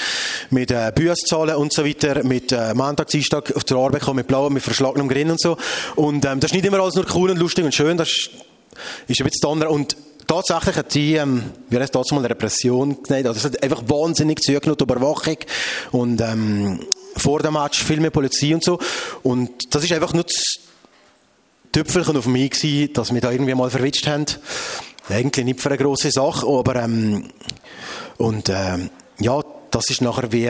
[0.50, 4.26] mit äh, Büsszahlen und so weiter, mit äh, Montag, Dienstag auf der Arbeit kommen, mit
[4.26, 5.56] Blau, mit verschlagenem Grin und so.
[5.96, 8.30] Und ähm, das ist nicht immer alles nur cool und lustig und schön, das ist,
[9.08, 9.70] ist ein bisschen Donner.
[9.70, 13.62] Und tatsächlich hat die, ähm, wir haben es dazu mal Repression genannt, also es hat
[13.62, 15.36] einfach wahnsinnig zugenommen, die Überwachung
[15.92, 16.80] und ähm,
[17.16, 18.78] vor dem Match viel mehr Polizei und so.
[19.22, 20.42] Und das ist einfach nur das
[21.72, 24.26] Tüpfelchen auf mich gewesen, dass wir da irgendwie mal verwitscht haben.
[25.08, 27.30] Eigentlich nicht für eine grosse Sache, aber ähm,
[28.16, 30.48] und ähm, ja, das ist nachher wie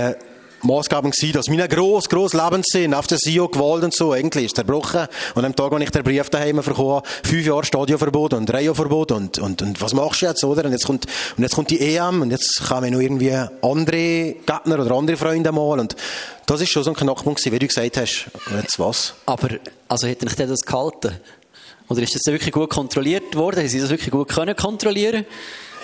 [0.64, 4.56] maßgebend gewesen, dass mein gross, gross Lebenssinn auf der SIO Gewalt und so eigentlich ist
[4.56, 5.06] zerbrochen.
[5.34, 9.38] Und am Tag, als ich den Brief daheim bekommen fünf Jahre Stadionverbot und Reihenverbot und,
[9.38, 10.64] und, und was machst du jetzt, oder?
[10.64, 14.80] Und jetzt kommt, und jetzt kommt die EM und jetzt kommen noch irgendwie andere Gegner
[14.80, 15.96] oder andere Freunde mal und
[16.46, 18.26] das ist schon so ein Knackpunkt gewesen, wie du gesagt hast.
[18.54, 19.14] Jetzt was?
[19.26, 19.48] Aber,
[19.88, 21.12] also hätte ich das gehalten?
[21.88, 23.60] Oder ist das wirklich gut kontrolliert worden?
[23.60, 25.26] Haben Sie das wirklich gut können kontrollieren?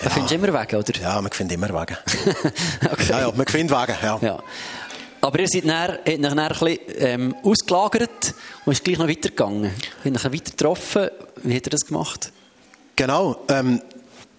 [0.03, 0.99] Da findest du immer Wege, oder?
[0.99, 1.97] Ja, man findet immer Wege.
[2.91, 3.05] okay.
[3.09, 4.19] Ja, ja, man findet Wege, ja.
[4.21, 4.39] Ja.
[5.21, 8.33] Aber ihr seid dann, habt dann ein bisschen ähm, ausgelagert
[8.65, 9.71] und ist gleich noch weitergegangen.
[10.03, 11.09] Habt euch weiter getroffen.
[11.43, 12.31] Wie hat ihr das gemacht?
[12.95, 13.43] Genau.
[13.49, 13.81] Ähm,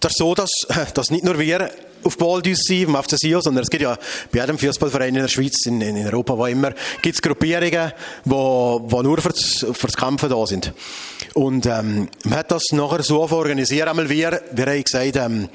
[0.01, 0.51] das ist so, dass,
[0.93, 1.71] dass nicht nur wir
[2.03, 3.97] auf Baldus sind, auf der SIO, sondern es gibt ja
[4.31, 7.91] bei jedem Fußballverein in der Schweiz, in, in Europa, wo immer, gibt es Gruppierungen,
[8.25, 10.73] wo, wo nur fürs, fürs Kämpfen da sind.
[11.33, 15.49] Und ähm, man hat das nachher so organisiert, einmal wir, wir haben gesagt, ähm,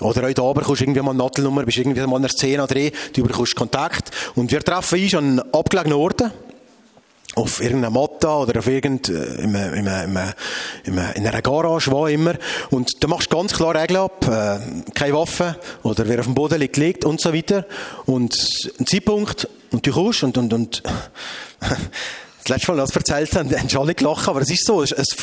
[0.00, 2.66] oder heute Abend kommst du irgendwie mal eine Nadelnummer, bist irgendwie mal in einer Szene
[2.66, 4.10] drin, du bekommst Kontakt.
[4.34, 6.32] Und wir treffen uns an abgelegenen Orten
[7.36, 10.18] auf irgendeiner Matta oder auf irgend, in, in, in,
[10.84, 12.34] in, in einer Garage, wo immer.
[12.70, 14.26] Und da machst du ganz klar Regeln ab.
[14.26, 17.66] Äh, keine Waffe oder wer auf dem Boden liegt, liegt und so weiter.
[18.06, 18.34] Und
[18.80, 20.82] ein Zeitpunkt, und du kommst und, und, und
[21.60, 24.92] das letzte Mal, als ich erzählt habe, haben alle gelacht, aber es ist so, es,
[24.92, 25.14] es,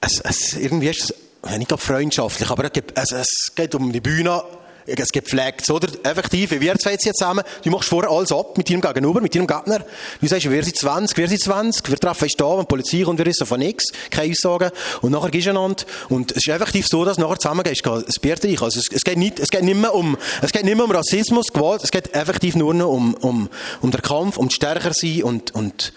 [0.00, 4.42] es, es, irgendwie ist es, ja, nicht gerade freundschaftlich, aber es geht um die Bühne,
[4.86, 5.88] es gibt Flex, oder?
[6.04, 9.46] Effektiv, wir zwei jetzt zusammen, du machst vorher alles ab mit deinem Gegenüber, mit deinem
[9.46, 9.84] Gegner.
[10.20, 13.02] Du sagst, wir sind 20, wir sind 20, wir treffen uns da, und die Polizei
[13.02, 14.70] kommt, wir wissen von nichts, keine Aussagen,
[15.02, 17.84] und nachher gehst du einander, und es ist effektiv so, dass du nachher zusammen gehst,
[17.86, 18.62] es Bier trinken.
[18.62, 20.90] Also es, es, geht nicht, es geht nicht mehr um, es geht nicht mehr um
[20.90, 23.48] Rassismus, Gewalt, es geht effektiv nur noch um, um,
[23.80, 25.92] um den Kampf, um stärker sein, und, und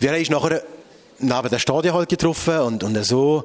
[0.00, 0.62] wir haben uns nachher
[1.18, 3.44] neben der Stadion halt getroffen, und, und so,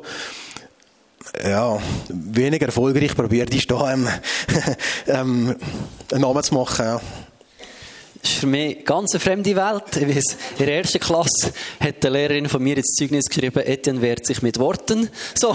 [1.44, 4.08] ja, weniger erfolgreich probiert ich da ähm,
[5.08, 5.56] ähm,
[6.12, 6.86] einen Namen zu machen.
[6.86, 7.02] Ja.
[8.24, 9.98] Ist für mich eine ganz fremde Welt.
[9.98, 14.02] Ich weiss, in der ersten Klasse hat die Lehrerin von mir ins Zeugnis geschrieben, Etienne
[14.02, 15.10] wehrt sich mit Worten.
[15.36, 15.54] So.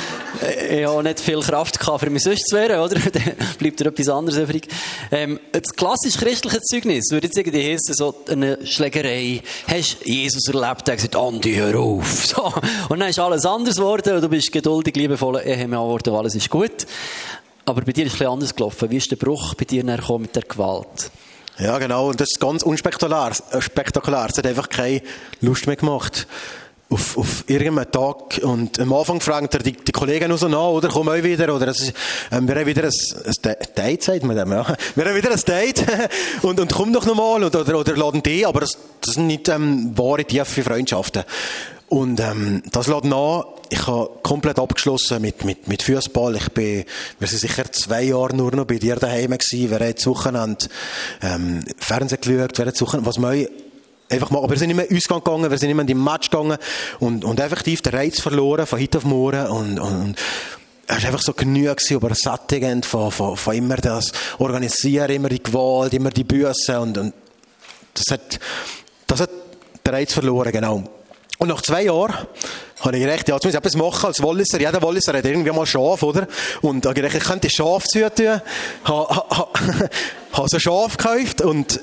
[0.70, 2.94] ich habe nicht viel Kraft gehabt, für mich sonst zu wehren, oder?
[3.12, 4.68] Dann bleibt dir etwas anderes übrig.
[5.10, 9.42] Ähm, das klassisch christliche Zeugnis würde jetzt irgendwie heissen, so eine Schlägerei.
[9.66, 12.24] Hast Jesus erlebt, der gesagt, Andi, hör auf.
[12.30, 12.52] So.
[12.88, 16.48] Und dann ist alles anders geworden und du bist geduldig, liebevoll Ehemann geworden, alles ist
[16.48, 16.86] gut.
[17.64, 18.90] Aber bei dir ist es bisschen anders gelaufen.
[18.90, 21.10] Wie ist der Bruch bei dir nachher mit der Gewalt?
[21.60, 22.08] Ja, genau.
[22.08, 23.32] Und das ist ganz unspektakulär.
[23.58, 24.26] Spektakulär.
[24.30, 25.02] Es hat einfach keine
[25.40, 26.26] Lust mehr gemacht.
[26.88, 28.40] Auf, auf irgendeinen Tag.
[28.42, 30.88] Und am Anfang fragen die, die Kollegen nur so nach, oder?
[30.88, 31.66] Komm auch wieder, oder?
[31.66, 31.92] Das ist,
[32.32, 34.66] ähm, wir haben wieder ein, ein Date, sagt man dem, ja.
[34.96, 35.84] Wir haben wieder ein Date.
[36.42, 39.48] und, und komm doch nochmal, oder, oder, oder laden die, aber das, das sind nicht,
[39.48, 41.22] ähm, wahre, tiefe Freundschaften.
[41.90, 46.36] Und, ähm, das lädt nach, ich habe komplett abgeschlossen mit, mit, mit Fußball.
[46.36, 46.84] Ich bin,
[47.18, 49.70] wir sind sicher zwei Jahre nur noch bei dir daheim gewesen.
[49.70, 50.66] Wir haben das Wochenende,
[51.20, 53.48] ähm, Fernsehen geschaut, wir haben das was wir
[54.08, 54.44] einfach machen.
[54.44, 56.58] Aber wir sind nicht mehr Ausgang gegangen, wir sind nicht mehr in die Match gegangen
[57.00, 60.14] und, und effektiv den Reiz verloren von heute auf morgen und, und,
[60.86, 65.42] es war einfach so genug, aber sättigend von, von, von immer das Organisieren, immer die
[65.42, 67.14] Gewalt, immer die Büsse und, und
[67.94, 68.40] das hat,
[69.08, 69.30] das hat
[69.84, 70.99] den Reiz verloren, genau.
[71.40, 72.14] Und nach zwei Jahren
[72.80, 74.60] habe ich gedacht, ja, jetzt muss ich etwas machen als Walliser.
[74.60, 76.28] Jeder Walliser hat irgendwie mal Schaf, oder?
[76.60, 78.42] Und da ich gedacht, ich könnte Schaf zutun.
[78.84, 79.48] Habe, habe,
[80.32, 81.80] habe so Schaf gekauft und,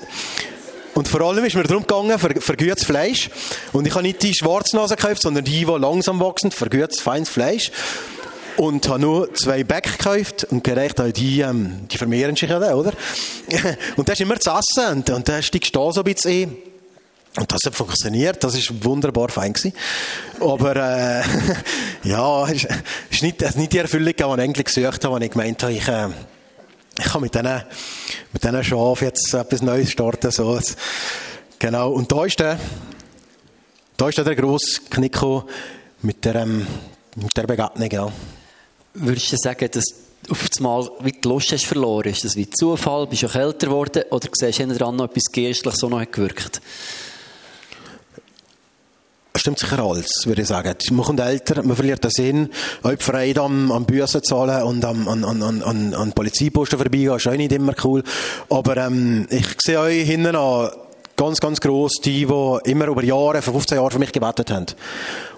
[0.94, 3.32] und vor allem ist mir darum gegangen, für, für gutes Fleisch.
[3.74, 7.30] Und ich habe nicht die Schwarznase gekauft, sondern die, die langsam wachsen, für gutes, feines
[7.30, 7.72] Fleisch.
[8.58, 12.94] Und habe nur zwei Bäck gekauft und gedacht, die, ähm, die vermehren sich ja, oder?
[13.96, 16.44] Und das ist immer zu essen und, und da steigst du da so ein bisschen
[16.44, 16.67] ein.
[17.38, 19.74] Und das hat funktioniert, das ist wunderbar fein gewesen.
[20.40, 21.24] Aber äh,
[22.04, 22.66] ja, es
[23.12, 25.62] ist nicht, es ist nicht die Erfüllung, die ich eigentlich gesucht habe, wenn ich gemeint
[25.62, 26.10] habe, ich, äh,
[26.98, 27.64] ich kann mit diesen
[28.34, 30.32] mit Schafen jetzt etwas Neues starten.
[30.32, 30.60] So.
[31.60, 32.60] Genau, und da ist der,
[33.98, 35.20] da ist der grosse Knick
[36.02, 36.66] mit der, ähm,
[37.16, 37.92] mit der Begegnung.
[37.92, 38.12] Ja.
[38.96, 39.84] würdest du sagen, dass
[40.24, 42.10] du auf einmal wie die Lust hast verloren?
[42.10, 43.06] Ist das wie Zufall?
[43.06, 44.04] Bist du auch älter geworden?
[44.10, 46.62] Oder siehst du dran noch etwas Geistliches, so noch hat gewirkt?
[49.48, 50.76] Stimmt sicher alles, würde ich sagen.
[50.92, 52.50] Man kommt älter, man verliert den Sinn.
[52.84, 57.16] Auch die Freude am, am Büssen zahlen und am, an, an, an, an Polizeiposten vorbeigehen,
[57.16, 58.04] ist auch nicht immer cool.
[58.50, 60.70] Aber ähm, ich sehe euch hinten an,
[61.16, 64.66] ganz, ganz gross, die, die immer über Jahre, vor 15 Jahren für mich gebetet haben.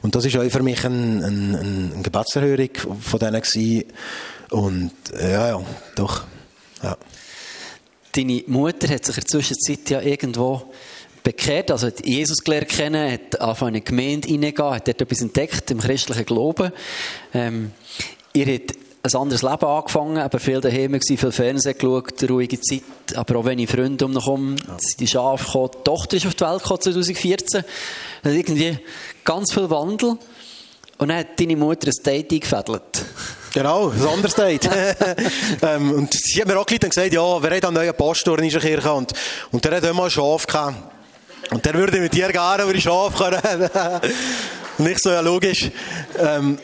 [0.02, 2.70] Und das ist auch für mich ein, ein, ein Gebetserhörung
[3.00, 3.84] von denen gewesen.
[4.50, 4.92] Und
[5.22, 5.62] ja, ja,
[5.96, 6.24] doch.
[6.82, 6.98] Ja.
[8.14, 10.64] Deine Mutter hat sich in der Zwischenzeit ja irgendwo
[11.24, 15.22] bekehrt, also hat Jesus gelernt kennen, hat angefangen in eine Gemeinde hineingehen, hat dort etwas
[15.22, 16.72] entdeckt im christlichen Glauben.
[17.34, 17.72] Ähm,
[18.34, 22.84] ihr habt ein anderes Leben angefangen, aber viel daheim gewesen, viel Fernsehen geschaut, ruhige Zeit,
[23.16, 24.78] aber auch wenn ich Freunde umgekommen, ja.
[25.00, 27.66] die Schafe gekommen, die Tochter ist auf die Welt gekommen 2014, hat
[28.24, 28.78] irgendwie
[29.24, 30.18] ganz viel Wandel
[30.98, 33.06] und dann hat deine Mutter ein Date eingefädelt.
[33.54, 34.70] Genau, ein anderes Date.
[35.62, 38.60] ähm, und sie hat mir auch gesagt, ja, wer hat einen neuen Pastor in der
[38.60, 39.14] Kirche und,
[39.52, 40.76] und der hat immer ein Schaf gehabt.
[41.52, 43.70] Und der würde mit dir gerne über die Schafe können.
[44.78, 45.72] Nicht so ja logisch.
[46.18, 46.58] Ähm,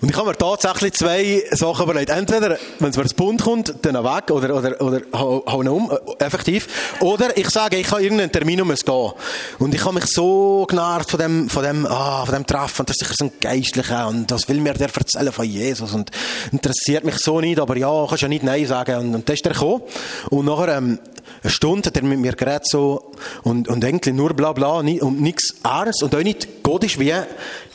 [0.00, 2.10] und ich habe mir tatsächlich zwei Sachen überlegt.
[2.10, 5.90] Entweder, wenn es mir ins Bund kommt, dann weg oder, oder, oder hau, hau um,
[5.90, 6.68] äh, effektiv.
[7.00, 9.12] Oder ich sage, ich habe irgendeinen Termin, um es gehen.
[9.58, 12.84] Und ich habe mich so genervt von dem, von dem, ah, von dem Treffen.
[12.84, 16.10] Das ist sicher so ein Geistlicher und das will mir der erzählen von Jesus und
[16.52, 17.58] interessiert mich so nicht.
[17.58, 18.96] Aber ja, kannst ja nicht Nein sagen.
[18.96, 19.82] Und, und dann ist er gekommen.
[20.30, 20.98] Und nachher, ähm,
[21.46, 23.12] eine Stunde hat er mit mir geredet so
[23.44, 27.14] und, und eigentlich nur bla bla und nichts Ernst und auch nicht, Gott ist wie,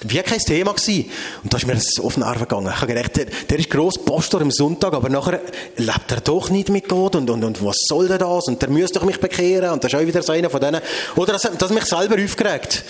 [0.02, 1.10] wie kein Thema gewesen.
[1.42, 2.68] Und da ist mir das auf den Nerven gegangen.
[2.68, 5.40] Ich habe gedacht, der, der ist gross Pastor am Sonntag, aber nachher
[5.78, 8.48] lebt er doch nicht mit Gott und, und, und was soll denn das?
[8.48, 10.82] Und der müsste doch mich bekehren und das ist auch wieder so einer von denen.
[11.16, 12.84] Oder das, das hat mich selber aufgeregt.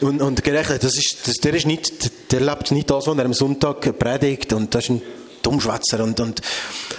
[0.00, 3.24] Und, und gerechnet, das ist, das, der ist nicht, der lebt nicht das, was er
[3.26, 5.02] am Sonntag predigt und das ist ein
[5.44, 6.40] Dummschwätzer und, und,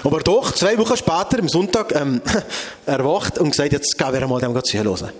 [0.04, 2.22] aber doch, zwei Wochen später, am Sonntag, ähm,
[2.86, 5.12] erwacht und gesagt, jetzt gehen wir mal dem zuhören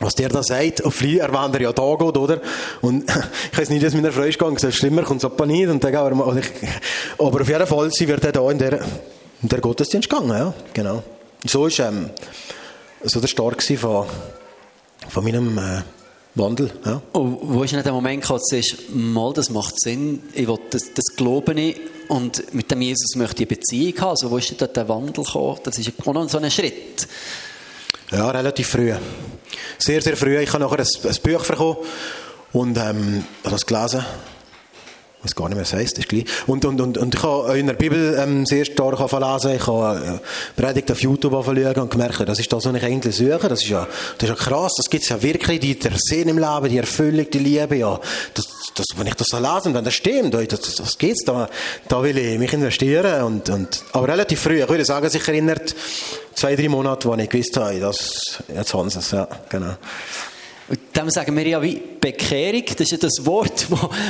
[0.00, 2.40] was der da sagt, auf erwähnt er ja da geht, oder?
[2.80, 3.10] Und
[3.52, 5.68] ich weiß nicht, wie es mit einer Frau ist gegangen, so schlimmer kommt es nicht,
[5.68, 6.40] und dann gehen wir mal,
[7.18, 8.80] aber auf jeden Fall, sie wird da in der,
[9.42, 11.02] in der Gottesdienst gegangen, ja, genau.
[11.44, 12.10] So ist, ähm,
[13.02, 14.06] so der Start von,
[15.08, 15.82] von meinem, äh,
[16.38, 16.70] Wandel.
[16.84, 17.02] Ja.
[17.12, 20.92] Und wo ist denn der Moment gekommen, sagst, mal, das macht Sinn, ich will das,
[20.94, 21.76] das glaube ich
[22.08, 24.10] und mit dem Jesus möchte ich eine Beziehung haben.
[24.10, 25.58] Also wo ist denn der Wandel gekommen?
[25.64, 27.06] Das ist auch noch so ein Schritt.
[28.10, 28.94] Ja, relativ früh.
[29.78, 30.38] Sehr, sehr früh.
[30.38, 31.76] Ich habe nachher ein, ein Buch bekommen
[32.52, 34.04] und ähm, habe das gelesen
[35.22, 36.24] weiß gar nicht mehr, was heisst, ist gleich.
[36.46, 40.20] Und, und, und, und ich habe in der Bibel ähm, sehr stark verlesen, ich habe
[40.20, 43.62] äh, Predigt auf YouTube anschauen und gemerkt, das ist das, was ich eigentlich suche, das
[43.62, 43.86] ist ja,
[44.18, 46.78] das ist ja krass, das gibt es ja wirklich, die, der Sinn im Leben, die
[46.78, 47.98] Erfüllung, die Liebe, ja,
[48.34, 51.48] das, das, wenn ich das so lese und wenn das stimmt, das, das geht's, da,
[51.88, 55.74] da will ich mich investieren und, und, aber relativ früh, ich würde sagen, sich erinnert,
[56.34, 59.74] zwei, drei Monate, wo ich gewusst habe, das, jetzt haben sie es, ja, genau.
[60.68, 62.64] Und dem sagen wir ja wie Bekehrung.
[62.66, 63.66] Das ist ja das Wort,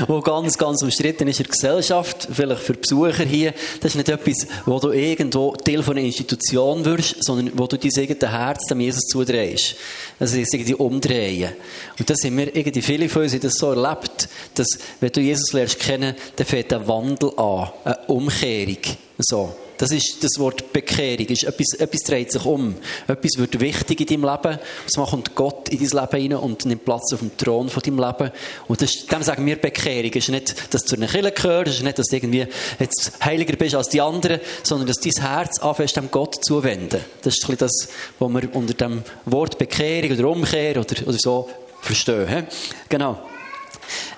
[0.09, 2.29] das ganz, ganz umstritten ist in der Gesellschaft.
[2.33, 3.55] Vielleicht für Besucher hier.
[3.81, 7.77] Das ist nicht etwas, wo du irgendwo Teil von einer Institution wirst, sondern wo du
[7.77, 9.77] dein eigenes Herz dem Jesus zudrehst.
[10.19, 11.53] Also das irgendwie umdrehen.
[11.99, 14.67] Und das haben wir irgendwie viele von uns das so erlebt, dass
[15.01, 17.71] wenn du Jesus lernst kennen, dann fängt ein Wandel an.
[17.85, 18.79] Eine Umkehrung.
[19.19, 19.55] So.
[19.79, 21.27] Das ist das Wort Bekehrung.
[21.27, 22.75] Ist etwas, etwas dreht sich um.
[23.07, 24.59] Etwas wird wichtig in deinem Leben.
[24.85, 28.01] Was kommt Gott in dein Leben hinein und nimmt Platz auf dem Thron von deinem
[28.01, 28.33] Leben.
[28.67, 30.11] Und das, dem sagen wir Bekehrung.
[30.11, 31.69] Es ist nicht, dass du zu einer Kirche gehörst.
[31.69, 32.47] Es ist nicht, dass du irgendwie
[32.81, 37.01] jetzt heiliger bist als die anderen, sondern dass dein Herz anfängt, dem Gott zuwenden.
[37.23, 41.49] Das ist das, was wir unter dem Wort Bekehrung oder Umkehr oder, oder so
[41.81, 42.47] verstehen.
[42.89, 43.19] Genau.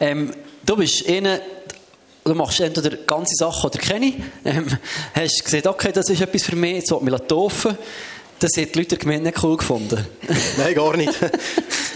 [0.01, 0.33] Ähm,
[0.65, 1.41] du bist innen
[2.25, 4.13] du machst entweder ganze Sachen oder keine.
[4.45, 4.67] Ähm,
[5.15, 7.77] hast gesagt, okay, das ist etwas für mich, jetzt will ich taufen.
[8.41, 10.03] Das hat die Leute der Gemeinde nicht cool gefunden.
[10.57, 11.13] Nein, gar nicht.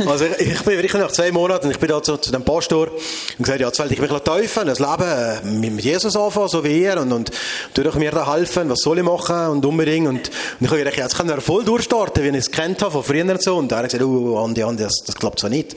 [0.07, 2.89] Also ich, ich bin wirklich nach zwei Monaten, ich bin da zu, zu dem Pastor
[2.91, 6.63] und gesagt, ja, jetzt will ich mich taufen, das Leben äh, mit Jesus anfangen, so
[6.63, 7.31] wie ihr, und, und
[7.73, 10.07] durch mir da helfen, was soll ich machen und unbedingt.
[10.07, 10.31] Und, und
[10.61, 13.41] ich habe gedacht, jetzt kann er voll durchstarten, wie ich es kennt habe von früher
[13.41, 13.57] so.
[13.57, 15.75] Und er hat gesagt, oh, Andi, Andi, das, das klappt so nicht.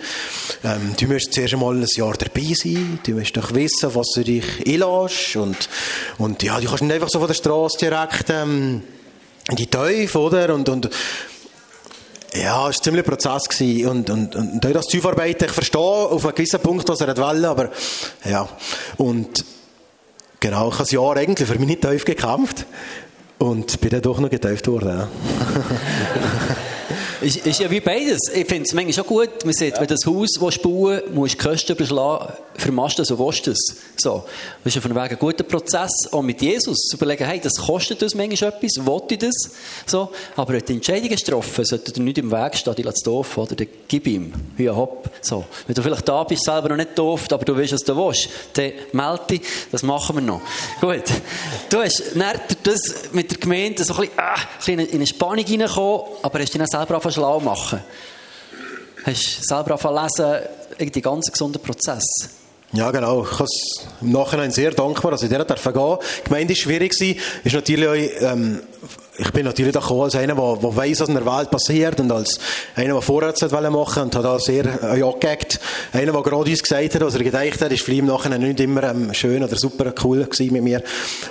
[0.65, 4.23] Ähm, du musst zuerst einmal ein Jahr dabei sein, du musst doch wissen, was du
[4.23, 5.69] dich einlässt und,
[6.17, 8.81] und ja, du kannst nicht einfach so von der Straße direkt ähm,
[9.49, 10.53] in die Teufel, oder?
[10.53, 10.89] Und, und
[12.33, 13.43] ja, es war ein ziemlicher Prozess.
[13.45, 13.87] Gewesen.
[13.89, 17.47] Und, und, und durch das Zuarbeiten, ich verstehe auf einem gewissen Punkt, was er wollte,
[17.47, 17.69] aber
[18.25, 18.47] ja.
[18.97, 19.45] Und
[20.39, 22.65] genau, ich habe ein Jahr eigentlich für nicht tief gekämpft
[23.37, 24.89] und bin dann doch noch getauft worden.
[24.89, 25.07] Ja.
[27.21, 28.19] ist, ist ja wie beides.
[28.33, 29.81] Ich finde es manchmal schon gut, man sieht, ja.
[29.81, 33.75] wenn das Haus bauen musst du Kosten überschlagen, vermachst du so willst du es.
[33.97, 34.23] So.
[34.63, 37.53] Das ist auf einem Weg ein guter Prozess, auch mit Jesus, zu überlegen, hey, das
[37.55, 39.35] kostet uns manchmal etwas, will ich das?
[39.85, 40.11] So.
[40.35, 43.55] Aber die Entscheidung ist getroffen, sollte dir nicht im Weg stehen, die lass doof, oder
[43.55, 45.09] dann gib ihm, ja hopp.
[45.21, 45.45] So.
[45.65, 48.29] Wenn du vielleicht da bist, selber noch nicht doof, aber du weißt, was du willst,
[48.53, 49.41] dann melde dich,
[49.71, 50.41] das machen wir noch.
[50.81, 51.03] Gut.
[51.69, 52.03] Du hast
[52.63, 56.39] das mit der Gemeinde so ein bisschen, ah, ein bisschen in eine Spannung reingekommen, aber
[56.39, 57.81] hast dich dann selber angefangen schlau machen.
[59.05, 62.03] Hast selber angefangen lesen, den ganzen gesunden Prozess.
[62.73, 63.23] Ja, genau.
[63.23, 63.47] Ich bin
[64.01, 66.05] im Nachhinein sehr dankbar, dass ich der gehen durfte.
[66.19, 67.01] Die Gemeinde war schwierig.
[67.01, 68.61] Ist natürlich auch, ähm,
[69.17, 71.99] ich bin natürlich da gekommen als einer, der, der weiss, was in der Welt passiert
[71.99, 72.39] und als
[72.75, 75.59] einer, der vorwärts machen wollte und hat da sehr äh, gegeben.
[75.91, 78.59] Einer, der gerade uns gesagt hat, was er gedacht hat, ist für ihn nachher nicht
[78.59, 80.83] immer ähm, schön oder super cool gewesen mit mir.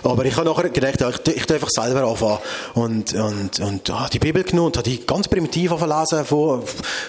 [0.02, 2.38] Aber ich habe nachher gedacht, ja, ich, ich einfach selber anfangen
[2.74, 6.62] und, und, und ah, die Bibel genommen und habe die ganz primitiv lesen, von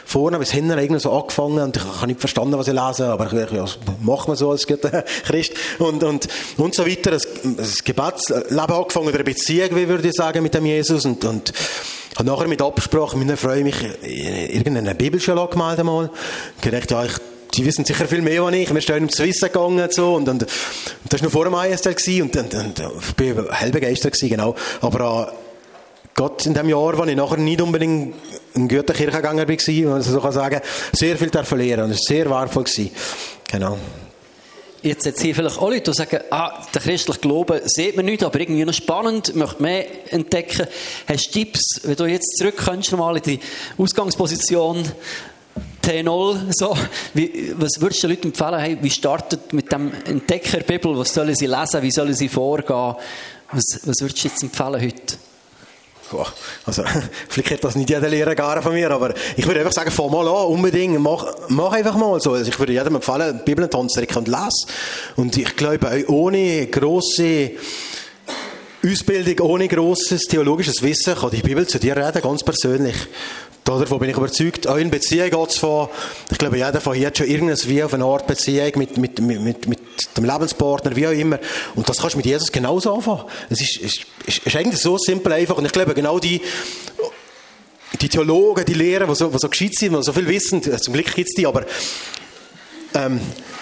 [0.06, 3.32] vorne bis hinten irgendwie so angefangen und ich habe nicht verstanden, was ich lese, aber
[3.32, 3.66] ich, ja,
[4.02, 4.68] macht man so als
[5.26, 7.12] Christ und, und, und so weiter.
[7.12, 11.24] Das, das Gebetsleben angefangen, oder eine Beziehung, wie würde ich sagen, mit dem Jesus und,
[11.26, 11.54] und
[12.16, 16.10] habe nachher mit Absprache mit Frau mich in irgendeine Bibelschule angemeldet mal.
[16.62, 17.14] gedacht, ja, ich,
[17.54, 18.74] die wissen sicher viel mehr als ich.
[18.74, 20.16] Wir sind ins Wissen gegangen und so.
[20.16, 20.52] Und, und, und
[21.10, 24.56] das war noch vor dem ISL und, und, und, ich bin hell begeistert gewesen, genau.
[24.82, 25.36] Aber äh,
[26.16, 28.16] Gott in dem Jahr, wo ich nachher nicht unbedingt
[28.56, 30.62] in guter Kirche gegangen bin, wenn man so kann sagen,
[30.92, 31.86] sehr viel verlieren.
[31.86, 32.90] Und es war sehr wertvoll.
[33.52, 33.78] Genau.
[34.84, 38.24] Jetzt jetzt hier vielleicht auch Leute, die sagen, ah, der christliche Glaube sieht man nicht,
[38.24, 40.68] aber irgendwie noch spannend, möchte mehr entdecken.
[41.08, 43.40] Hast du Tipps, wenn du jetzt zurück kannst, nochmal in die
[43.78, 44.84] Ausgangsposition
[45.82, 46.78] T0, so,
[47.14, 51.14] wie, was würdest du den Leuten empfehlen, hey, wie startet mit dem Entdecker Bibel, was
[51.14, 52.96] sollen sie lesen, wie sollen sie vorgehen?
[53.52, 55.18] Was, was würdest du jetzt empfehlen heute?
[56.66, 56.84] Also,
[57.30, 60.12] vielleicht hat das nicht jeder Lehrer gar von mir, aber ich würde einfach sagen, fang
[60.12, 62.34] mal an, unbedingt, mach, mach einfach mal so.
[62.34, 64.66] Also ich würde jedem empfehlen, Bibel und Tanzreck und les.
[65.16, 67.52] Und ich glaube, ohne grosse
[68.86, 72.96] Ausbildung, ohne grosses theologisches Wissen kann die Bibel zu dir reden, ganz persönlich.
[73.68, 74.66] Davon bin ich überzeugt.
[74.66, 75.90] Auch in Beziehung geht es von,
[76.32, 79.20] ich glaube, jeder von hier hat schon irgendwas wie auf eine Art Beziehung mit, mit,
[79.20, 79.80] mit, mit
[80.16, 81.38] dem Lebenspartner, wie auch immer.
[81.76, 83.26] Und das kannst du mit Jesus genauso anfangen.
[83.50, 85.58] Es ist, ist, ist, ist eigentlich so simpel einfach.
[85.58, 86.42] Und ich glaube, genau die,
[88.00, 90.94] die Theologen, die Lehrer, die so, die so gescheit sind, die so viel wissen, zum
[90.94, 91.66] Glück gibt es die, aber
[92.94, 93.20] ähm,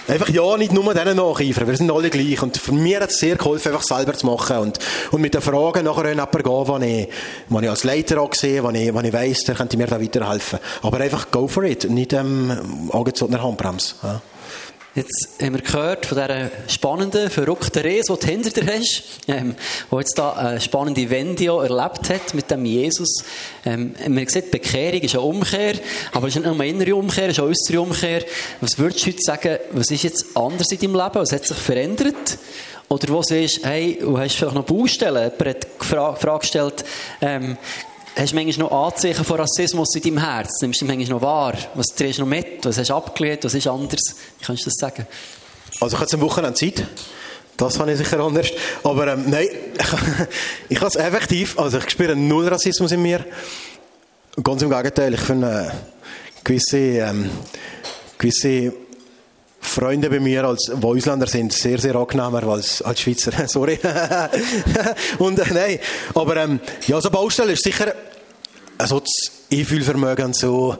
[0.07, 2.41] einfach ja, nicht nur denen nacheifern, wir sind alle gleich.
[2.41, 4.79] Und mich hat es sehr geholfen, einfach selber zu machen und,
[5.11, 7.09] und mit den Fragen nachher an jemanden gehen, den ich,
[7.49, 10.59] den ich als Leiter auch sehe, ich, den ich weiss, der könnte mir da weiterhelfen.
[10.81, 13.95] Aber einfach go for it, nicht ähm, angezogener Handbremse.
[14.03, 14.21] Ja.
[14.95, 19.53] Jetzt haben wir gehört von dieser spannenden, verrückten Reise, die du hinter dir hast, ähm,
[19.91, 23.25] die jetzt da eine spannende Wende erlebt hat mit dem Jesus.
[23.65, 25.73] Ähm, man sieht, Bekehrung ist eine Umkehr,
[26.13, 28.23] aber es ist nicht nur eine innere Umkehr, es ist auch eine äußere Umkehr.
[28.61, 31.15] Was würdest du heute sagen, was ist jetzt anders in deinem Leben?
[31.15, 32.37] Was hat sich verändert?
[32.87, 35.29] Oder wo siehst hey, du hast vielleicht noch Baustellen?
[35.37, 36.85] Jemand hat die Frage gestellt,
[37.19, 37.57] ähm,
[38.17, 40.61] Hast du manchmal noch Anzeichen von Rassismus in deinem Herz?
[40.61, 41.53] Nimmst du manchmal noch wahr?
[41.73, 42.63] Was drehst du noch mit?
[42.63, 43.43] Was hast du abgelehnt?
[43.43, 43.99] Was ist anders?
[44.39, 45.05] Wie kannst du das sagen?
[45.81, 46.87] Also ich habe jetzt am Wochenende Zeit.
[47.57, 48.47] Das habe ich sicher anders.
[48.85, 49.49] Aber ähm, nein,
[50.69, 53.25] ich habe es effektiv, also ich spüre null Rassismus in mir.
[54.41, 57.29] Ganz im Gegenteil, ich finde äh, gewisse, ähm,
[58.17, 58.73] gewisse
[59.59, 63.31] Freunde bei mir, als, Ausländer sind, sehr, sehr angenehmer als, als Schweizer.
[63.47, 63.77] Sorry.
[65.19, 65.79] und, äh, nein.
[66.13, 67.93] Aber, ähm, ja, so Baustelle ist sicher,
[68.77, 70.77] also das Einfühlvermögen so,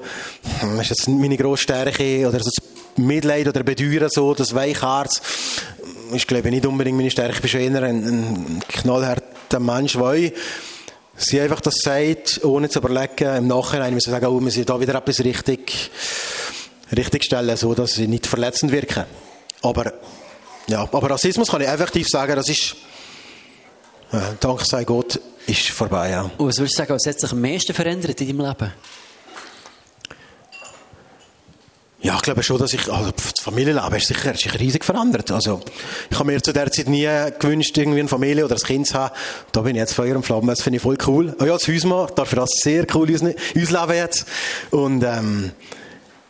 [0.60, 2.66] hm, ist jetzt meine grosse Stärke, oder so das
[2.98, 5.22] Mitleid oder Bedeuern, so, das Weichherz,
[6.12, 7.36] ist, glaube ich, nicht unbedingt meine Stärke.
[7.36, 10.32] Ich bin schon eher ein, ein knallharter Mensch, der
[11.18, 14.80] sie einfach das sagt, ohne zu überlegen, im Nachhinein müssen sagen, oh, wir sind da
[14.80, 15.92] wieder etwas richtig,
[16.96, 19.06] richtig stellen, so dass sie nicht verletzend wirken.
[19.62, 19.94] Aber,
[20.68, 22.76] ja, aber Rassismus kann ich effektiv sagen, das ist,
[24.12, 26.12] äh, dank sei Gott, ist vorbei.
[26.12, 26.30] Ja.
[26.38, 28.72] Und was würdest du sagen, was hat sich am meisten verändert in deinem Leben?
[32.06, 35.32] Ja, ich glaube schon, dass ich, also das Familienleben ist sicher, ist sicher riesig verändert.
[35.32, 35.60] Also,
[36.12, 38.94] ich habe mir zu der Zeit nie gewünscht, irgendwie eine Familie oder ein Kind zu
[38.94, 39.16] haben.
[39.52, 41.36] Da bin ich jetzt Feuer und Flamme, das finde ich voll cool.
[41.40, 44.28] Oh ja, als Hausmann darf ich das sehr cool ausleben jetzt.
[44.70, 45.52] Und, ähm,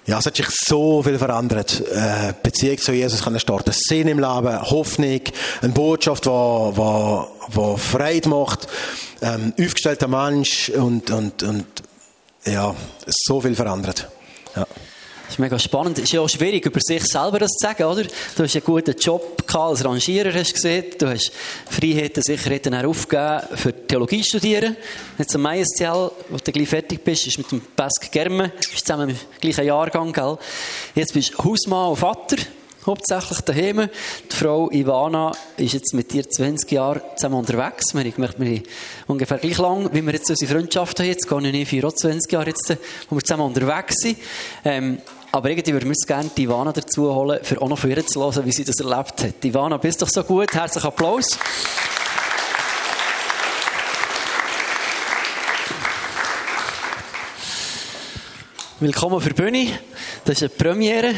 [0.08, 1.82] ja, es hat sich so viel verändert.
[1.91, 3.72] Äh, Beziehung zu Jesus kann starten.
[3.74, 5.22] Sinn im Leben, Hoffnung,
[5.62, 8.68] eine Botschaft, die, die, die Freude macht,
[9.22, 11.66] ähm, aufgestellter Mensch und, und, und,
[12.45, 12.76] ja,
[13.08, 14.08] so viel verändert.
[14.56, 14.68] Ja.
[15.26, 15.98] Das ist mega spannend.
[15.98, 18.04] Es ist ja auch schwierig, über sich selber das zu sagen, oder?
[18.04, 20.86] Du hast einen guten Job als Rangierer, hast du gesehen.
[21.00, 21.32] Du hast
[21.70, 24.78] Freiheiten, Sicherheiten aufgegeben, für Theologie studieren.
[25.18, 29.10] Jetzt am ISTL, wo du gleich fertig bist, ist mit dem Pesk Germe, bist zusammen
[29.10, 30.38] im gleichen Jahrgang, gell?
[30.94, 32.38] Jetzt bist du Hausmann und Vater
[32.86, 33.90] hauptsächlich daheim.
[34.32, 37.94] Die Frau Ivana ist jetzt mit dir 20 Jahre zusammen unterwegs.
[37.94, 38.64] Wir haben
[39.08, 41.08] ungefähr gleich lang, wie wir jetzt unsere Freundschaft haben.
[41.08, 42.78] Jetzt gehen wir für 20 Jahre jetzt,
[43.10, 44.18] wo wir zusammen unterwegs sind.
[44.64, 45.00] Ähm,
[45.32, 48.24] aber irgendwie würden wir gerne die Ivana dazu holen, für auch noch von ihr zu
[48.24, 49.44] hören, wie sie das erlebt hat.
[49.44, 50.54] Ivana, bist doch so gut.
[50.54, 51.38] Herzlichen Applaus.
[58.80, 59.68] Willkommen für Bühne.
[60.26, 61.16] Das ist eine Premiere.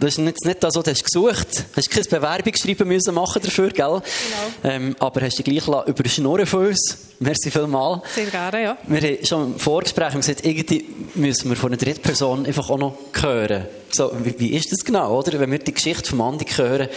[0.00, 1.86] Das ist jetzt nicht das, was du hast gesucht hast.
[1.86, 4.00] Du kein Bewerbungsschreiben müssen machen dafür, gell?
[4.00, 4.02] Genau.
[4.64, 7.07] Ähm, aber hast du gleich überschnurren von uns.
[7.20, 8.02] Merci vielmals.
[8.14, 8.78] Sehr gerne, ja.
[8.86, 10.84] Wir haben schon im Vorgespräch gesagt, irgendwie
[11.16, 13.66] müssen wir von einer dritten Person einfach auch noch hören.
[13.90, 15.40] So, wie, ist das genau, oder?
[15.40, 16.88] Wenn wir die Geschichte von Andi hören,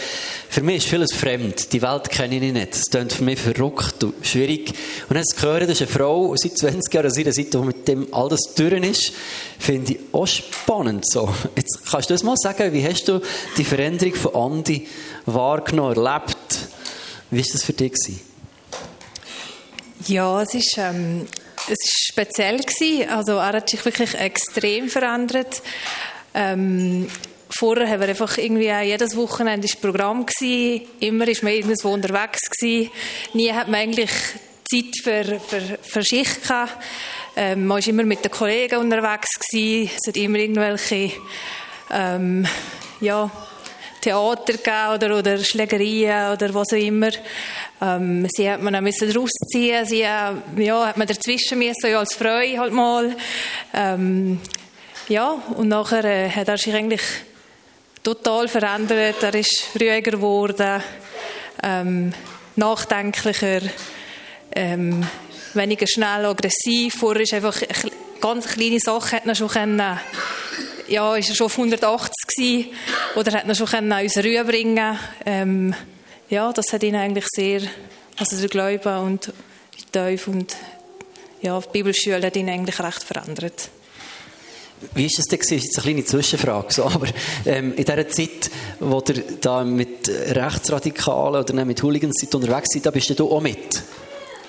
[0.48, 1.72] für mich ist vieles fremd.
[1.72, 2.74] Die Welt kenne ich nicht.
[2.74, 4.72] Es klingt für mich verrückt und schwierig.
[5.08, 7.58] Und dann zu hören, das ist eine Frau seit 20 Jahren an seiner Seite, die
[7.58, 9.12] mit dem all das durch ist,
[9.58, 11.04] finde ich auch spannend.
[11.10, 11.34] So.
[11.56, 13.20] Jetzt kannst du das mal sagen, wie hast du
[13.56, 14.86] die Veränderung von Andi
[15.26, 16.58] wahrgenommen, erlebt?
[17.32, 17.92] Wie war das für dich?
[17.92, 18.31] Gewesen?
[20.06, 21.26] Ja, es ist, ähm,
[21.64, 23.08] es ist speziell gewesen.
[23.08, 25.62] Also er hat sich wirklich extrem verändert.
[26.34, 27.08] Ähm,
[27.50, 30.88] vorher haben wir einfach irgendwie jedes Wochenende das Programm gewesen.
[31.00, 32.90] Immer ist man irgendwo unterwegs gewesen.
[33.34, 34.10] Nie hat man eigentlich
[34.64, 36.82] Zeit für, für, für Schicht gehabt.
[37.36, 39.90] Ähm, man war immer mit den Kollegen unterwegs gewesen.
[39.94, 41.12] Es hat immer irgendwelche,
[41.90, 42.46] ähm,
[43.00, 43.30] ja,
[44.02, 47.10] Theater gegeben oder, oder Schlägerien oder was auch immer.
[47.80, 52.00] Ähm, sie hat man auch müssen rausziehen, sie äh, ja, hat man dazwischen müssen, ja,
[52.00, 53.16] als Frau halt mal.
[53.72, 54.40] Ähm,
[55.08, 57.02] ja, und nachher äh, hat er sich eigentlich
[58.02, 59.22] total verändert.
[59.22, 60.82] Er ist ruhiger geworden,
[61.62, 62.12] ähm,
[62.56, 63.60] nachdenklicher,
[64.54, 65.06] ähm,
[65.54, 66.96] weniger schnell aggressiv.
[66.98, 67.56] Vorher ist einfach
[68.20, 69.98] ganz kleine Sachen hat er schon können,
[70.88, 72.68] ja, ist er schon auf 180 gewesen,
[73.16, 74.98] oder hat er schon können uns rüberbringen.
[75.26, 75.74] Ähm,
[76.28, 77.62] ja, das hat ihn eigentlich sehr,
[78.18, 79.32] also der Glaube und
[79.78, 80.56] die Teufel und
[81.40, 83.68] ja, die Bibelschule hat ihn eigentlich recht verändert.
[84.94, 85.38] Wie ist es denn?
[85.38, 86.72] Das ist jetzt eine kleine Zwischenfrage.
[86.72, 87.06] So, aber
[87.46, 92.90] ähm, in dieser Zeit, wo ihr da mit Rechtsradikalen oder mit Hooligans unterwegs seid, da
[92.90, 93.82] bist du auch mit?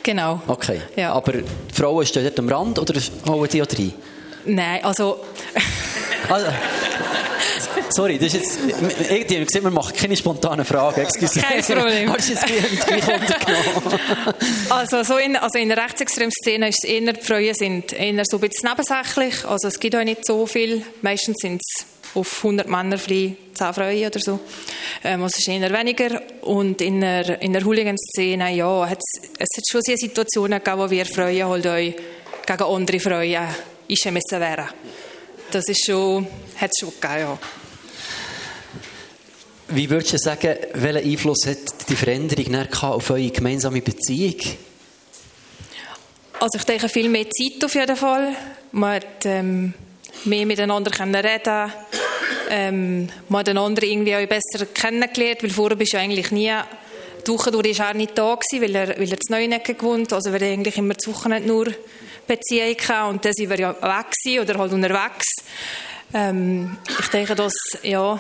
[0.02, 0.42] Genau.
[0.48, 0.82] Okay.
[0.96, 1.14] Ja.
[1.14, 3.94] Aber die Frauen stehen dort am Rand oder hauen die auch rein?
[4.46, 5.20] Nein, also...
[6.30, 6.48] also
[7.90, 8.60] sorry, das ist jetzt...
[9.10, 11.02] Irgendwie haben gesehen, wir machen keine spontanen Fragen.
[11.02, 11.40] Excuse.
[11.40, 12.14] Kein Problem.
[12.14, 14.34] Hast du jetzt gleich untergenommen?
[14.70, 18.24] also, so in, also in der rechtsextremen Szene ist es eher, die Frauen sind eher
[18.26, 19.46] so ein bisschen nebensächlich.
[19.46, 20.84] Also es gibt auch nicht so viel.
[21.02, 24.40] Meistens sind es auf 100 Männer frei 10 Frauen oder so.
[25.04, 26.22] Ähm, also es ist eher weniger.
[26.42, 30.90] Und in der, in der Hooligan-Szene, ja, hat's, es hat schon sehr Situationen gegeben, wo
[30.90, 31.96] wir Frauen halt euch
[32.46, 33.48] gegen andere Frauen
[33.90, 34.70] einschämen müssen wären.
[35.54, 36.26] Das ist schon,
[36.58, 37.40] hat es schon gegeben, ja.
[39.68, 44.40] Wie würdest du sagen, welchen Einfluss hat die Veränderung auf eure gemeinsame Beziehung?
[46.40, 48.36] Also ich denke, viel mehr Zeit auf jeden Fall.
[48.72, 49.76] Man hat ähm,
[50.26, 51.72] mehr miteinander können reden
[52.50, 56.52] ähm, Man hat einander irgendwie auch besser kennengelernt, weil vorher bist du eigentlich nie
[57.28, 60.32] die Woche durch er nicht da gewesen, weil er, weil er zu Neunecken gewohnt Also
[60.32, 61.68] wir hatten eigentlich immer das Wochenende nur
[62.28, 65.28] Beziehung gehabt und dann sind wir ja weg oder halt unterwegs.
[66.14, 68.20] Ähm, ich denke, dass, ja,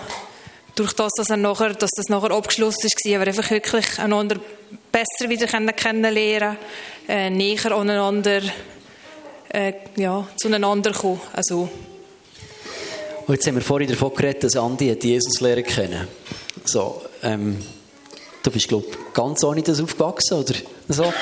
[0.76, 4.38] durch das, dass, er nachher, dass das nachher abgeschlossen war, aber einfach wirklich einander
[4.92, 6.58] besser wieder kennenlernen,
[7.08, 8.42] äh, näher aneinander,
[9.50, 11.22] äh, ja, zueinander kommen.
[11.34, 11.70] Also.
[13.28, 16.08] Und jetzt haben wir vorhin davon geredet, dass Andi hat Jesus lernen kennen.
[16.66, 17.58] So, ähm,
[18.42, 20.56] du bist, glaube ganz ohne das aufgewachsen, oder
[20.88, 21.14] so?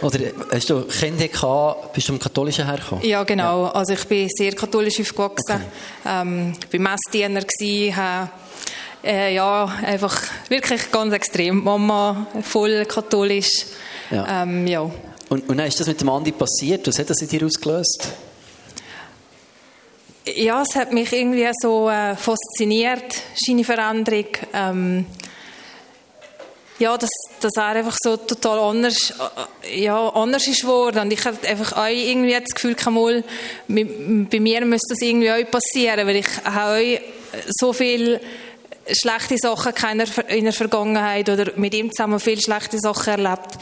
[0.00, 0.18] Oder
[0.52, 3.04] hast du Kinder gehabt, bist du im Katholischen hergekommen?
[3.04, 3.64] Ja, genau.
[3.64, 3.72] Ja.
[3.72, 5.56] Also ich bin sehr katholisch aufgewachsen.
[5.56, 5.62] Okay.
[6.06, 7.40] Ähm, ich war Messdiener,
[7.96, 8.30] habe
[9.04, 11.62] äh, ja, einfach wirklich ganz extrem.
[11.62, 13.66] Mama voll katholisch.
[14.10, 14.42] Ja.
[14.42, 14.90] Ähm, ja.
[15.28, 16.86] Und, und dann ist das mit dem Andi passiert?
[16.86, 18.08] Was hat das in dir ausgelöst?
[20.36, 24.26] Ja, es hat mich irgendwie so äh, fasziniert, seine Veränderung.
[24.52, 25.06] Ähm,
[26.78, 27.10] ja, dass,
[27.40, 29.12] dass er einfach so total anders,
[29.74, 31.00] ja, anders ist geworden.
[31.00, 33.24] Und ich habe einfach auch irgendwie das Gefühl, mal,
[33.66, 38.20] bei mir müsste das irgendwie auch passieren, weil ich habe auch so viel
[38.92, 43.58] schlechte Sachen in der Vergangenheit oder mit ihm zusammen viele schlechte Sachen erlebt.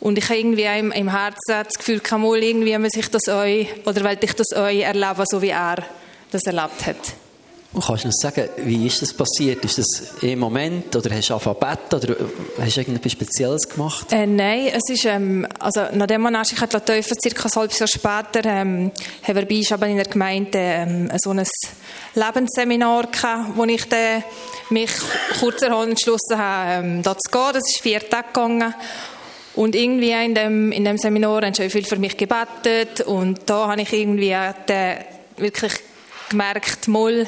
[0.00, 3.68] Und ich habe irgendwie im, im Herzen das Gefühl, mal irgendwie muss ich das euch,
[3.86, 5.76] oder will ich das euch erleben, so wie er
[6.30, 7.25] das erlebt hat.
[7.84, 9.62] Kannst du uns sagen, wie ist das passiert?
[9.64, 12.16] Ist das im Moment oder hast du beten oder
[12.58, 14.12] hast du irgendetwas Spezielles gemacht?
[14.12, 17.88] Äh, nein, es ist, ähm, also nachdem man sich hat Teufel, circa ein halbes Jahr
[17.88, 21.46] später, ähm, haben wir bei in der Gemeinde ähm, so ein
[22.14, 24.24] Lebensseminar gehabt, wo ich dann
[24.70, 24.90] mich
[25.38, 27.50] kurzerhand entschlossen habe, ähm, da zu gehen.
[27.52, 28.74] Das ist vier Tage gegangen.
[29.54, 33.68] Und irgendwie in dem, in dem Seminar haben schon viel für mich gebetet und da
[33.68, 34.34] habe ich irgendwie
[35.36, 35.72] wirklich
[36.28, 37.26] gemerkt, mal,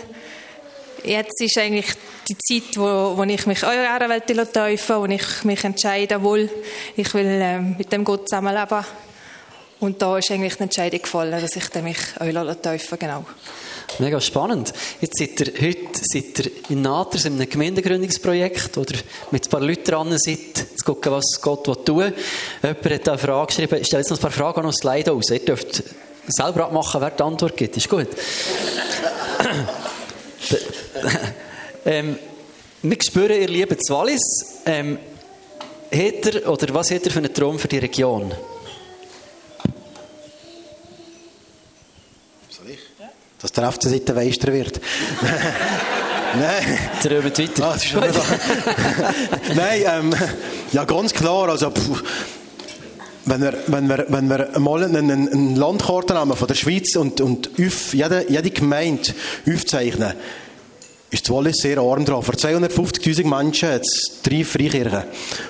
[1.05, 1.87] jetzt ist eigentlich
[2.29, 6.51] die Zeit, wo, wo ich mich eurer Welt taufen wo ich mich entscheide, wohl,
[6.97, 8.85] ich will äh, mit dem Gott zusammenleben.
[9.81, 13.25] Und da ist eigentlich die Entscheidung gefallen, dass ich mich euch taufen genau.
[14.01, 14.73] Mega spannend.
[15.01, 18.95] Jetzt seid ihr heute seid ihr in Naters in einem Gemeindegründungsprojekt oder
[19.31, 22.15] mit ein paar Leuten dran seid, zu gucken, was Gott tun will.
[22.63, 23.81] Jemand hat eine Frage geschrieben.
[23.81, 25.31] Ich stelle jetzt noch ein paar Fragen an das Slide aus.
[25.31, 25.83] Ihr dürft
[26.29, 27.77] selber abmachen, wer die Antwort gibt.
[27.77, 28.09] Ist gut.
[31.85, 32.19] ähm,
[32.83, 34.23] wir spüren, ihr liebt Wallis.
[34.67, 34.99] Ähm,
[35.91, 38.33] hat er, oder was hat er für einen Traum für die Region?
[42.51, 42.79] Soll ich?
[43.41, 44.81] Dass der FC Seite Meister wird.
[46.39, 46.79] Nein.
[47.03, 47.65] Träumt weiter.
[47.65, 47.95] Ah, ist
[49.55, 50.15] Nein, ähm,
[50.73, 51.49] ja, ganz klar.
[51.49, 52.03] Also, pff,
[53.25, 57.21] wenn wir, wenn wir, wenn wir mal einen, einen Landkarte nehmen von der Schweiz und,
[57.21, 59.15] und auf, jede, jede Gemeinde
[59.47, 60.15] aufzeichnen,
[61.11, 62.23] ist Wallis sehr arm dran.
[62.23, 65.05] Für 250'000 Menschen hat es drei Freikirchen.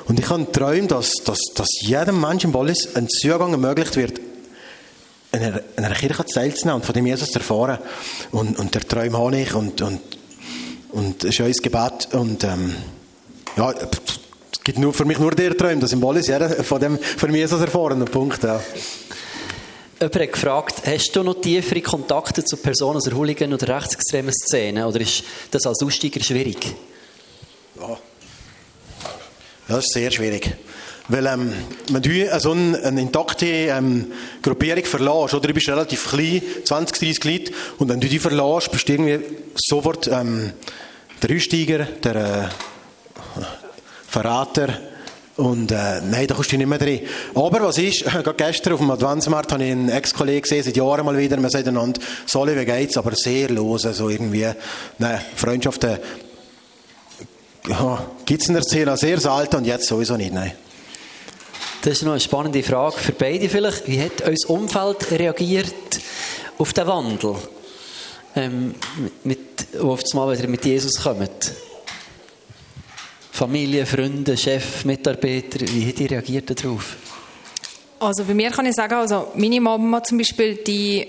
[0.06, 4.20] Und ich habe träumen, dass, dass, dass jedem Menschen im Wallis ein Zugang ermöglicht wird,
[5.32, 7.78] in einer, in einer Kirche teilzunehmen und von dem Jesus zu erfahren.
[8.30, 10.00] Und, und der Traum habe ich und, und,
[10.90, 12.08] und es ist unser Gebet.
[12.12, 12.76] Und ähm,
[13.56, 16.98] ja, es gibt nur, für mich nur der Traum, dass im Wallis jeder von dem
[16.98, 18.04] von Jesus erfahren.
[18.04, 18.44] Punkt.
[18.44, 18.60] Ja.
[20.00, 24.32] Jemand hat gefragt, hast du noch tiefere Kontakte zu Personen aus der Hooligan- oder rechtsextremen
[24.32, 24.86] Szene?
[24.86, 26.72] Oder ist das als Aussteiger schwierig?
[27.80, 27.98] Ja,
[29.66, 30.56] das ist sehr schwierig.
[31.08, 31.52] Weil, ähm,
[31.88, 36.98] wenn du so eine, eine intakte ähm, Gruppierung verlässt, oder du bist relativ klein, 20,
[36.98, 39.18] 30 Leute, und wenn du die verlässt, bist du irgendwie
[39.56, 40.52] sofort ähm,
[41.20, 43.42] der Aussteiger, der äh,
[44.06, 44.78] Verräter,
[45.38, 47.00] und äh, nein, da kommst du nicht mehr drin.
[47.32, 51.06] Aber was ist, gerade gestern auf dem Adventsmarkt habe ich einen Ex-Kollegen gesehen, seit Jahren
[51.06, 52.96] mal wieder, wir sagen einander, Soli, wie geht's?
[52.96, 54.48] Aber sehr los, also irgendwie,
[54.98, 55.98] nein, Freundschaften,
[57.68, 60.52] ja, gibt's in der Szene sehr selten und jetzt sowieso nicht, nein.
[61.82, 63.86] Das ist noch eine spannende Frage für beide vielleicht.
[63.86, 66.00] Wie hat unser Umfeld reagiert
[66.58, 67.36] auf den Wandel,
[68.34, 68.74] ähm,
[69.22, 69.38] mit,
[69.78, 71.52] wo auf einmal wieder mit Jesus kommt?
[73.38, 76.96] Familie, Freunde, Chef, Mitarbeiter, wie hat die reagiert darauf?
[78.00, 81.06] Also bei mir kann ich sagen, also meine Mama zum Beispiel, die,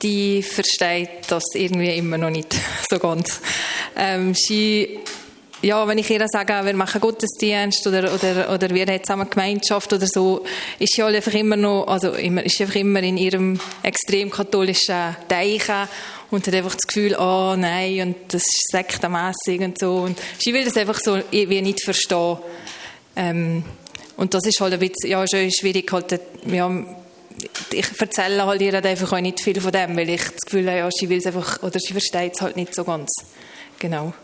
[0.00, 2.54] die versteht das irgendwie immer noch nicht
[2.88, 3.40] so ganz.
[3.96, 5.00] Ähm, sie,
[5.60, 9.92] ja, wenn ich ihr sage, wir machen Gottesdienst oder, oder, oder wir haben zusammen Gemeinschaft
[9.92, 10.44] oder so,
[10.78, 15.16] ist sie halt einfach immer noch, also immer, ist einfach immer in ihrem extrem katholischen
[15.26, 15.88] Deichen
[16.32, 19.96] und hat einfach das Gefühl, oh nein, und das ist sektenmässig und so.
[19.96, 22.38] Und sie will das einfach so wie nicht verstehen.
[23.14, 23.64] Ähm,
[24.16, 26.70] und das ist halt ein bisschen, ja, schon schwierig, halt, ja,
[27.70, 30.78] ich erzähle halt ihr einfach auch nicht viel von dem, weil ich das Gefühl habe,
[30.78, 33.10] ja, sie will es einfach, oder sie versteht es halt nicht so ganz.
[33.78, 34.14] Genau.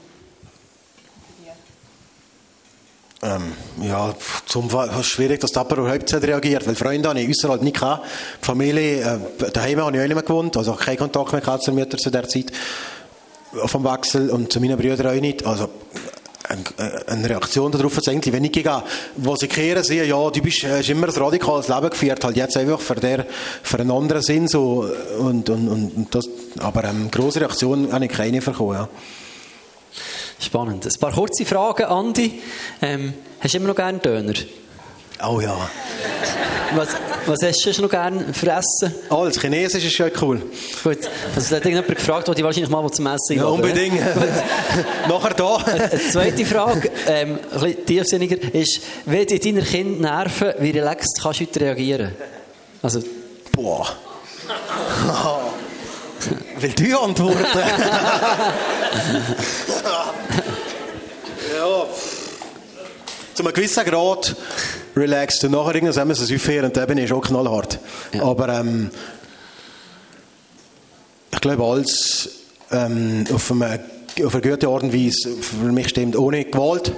[3.20, 3.52] Ähm,
[3.82, 4.14] ja,
[4.46, 7.80] zum ist schwierig, dass der Papa überhaupt reagiert, weil Freunde habe ich äußerhalb halt nicht
[7.80, 8.06] gehabt.
[8.40, 11.74] Familie, äh, daheim habe ich auch nicht mehr gewohnt, also keinen Kontakt mehr gehabt zur
[11.74, 12.52] Mutter zu der Zeit
[13.52, 15.44] vom Wechsel und zu meinen Brüdern auch nicht.
[15.44, 15.68] Also
[17.06, 18.82] eine Reaktion darauf es eigentlich wenig gegeben.
[19.16, 22.56] Wo sie kehren, sehen, ja, du bist, hast immer ein radikales Leben geführt, halt jetzt
[22.56, 23.26] einfach für, der,
[23.62, 24.88] für einen anderen Sinn so
[25.18, 28.88] und, und, und das, aber ähm, grosse Reaktion habe ich keine bekommen, ja.
[30.40, 30.86] Spannend.
[30.86, 32.40] Ein paar kurze Fragen, Andi.
[32.80, 34.34] Ähm, hast du immer noch gerne Döner?
[35.26, 35.56] Oh ja.
[36.74, 36.88] Was,
[37.26, 38.94] was hast du noch gerne fressen?
[39.10, 40.42] Oh, das Chinesisch ist schon cool.
[40.84, 40.98] Gut.
[41.34, 44.00] Also, hat irgendjemand gefragt, die wahrscheinlich mal zum Essen Ja, unbedingt.
[45.08, 45.56] Nachher da.
[45.56, 51.18] Eine zweite Frage, ähm, ein bisschen tiefsinniger, ist, wenn die deiner Kind nerven, wie relaxed
[51.22, 52.12] kannst du heute reagieren?
[52.82, 53.02] Also,
[53.58, 53.88] Boah.
[56.60, 57.42] Will du antworten?
[61.58, 61.86] ja.
[63.34, 64.36] Zu einem gewissen Grad
[64.96, 65.44] relaxed.
[65.44, 67.78] Und nachher irgendwann müssen sie aufhören und eben ist auch knallhart.
[68.12, 68.22] Ja.
[68.22, 68.90] Aber ähm,
[71.32, 72.30] ich glaube, alles
[72.70, 73.80] ähm, auf, eine,
[74.24, 76.16] auf eine gute Art und Weise für mich stimmt.
[76.16, 76.92] Ohne Gewalt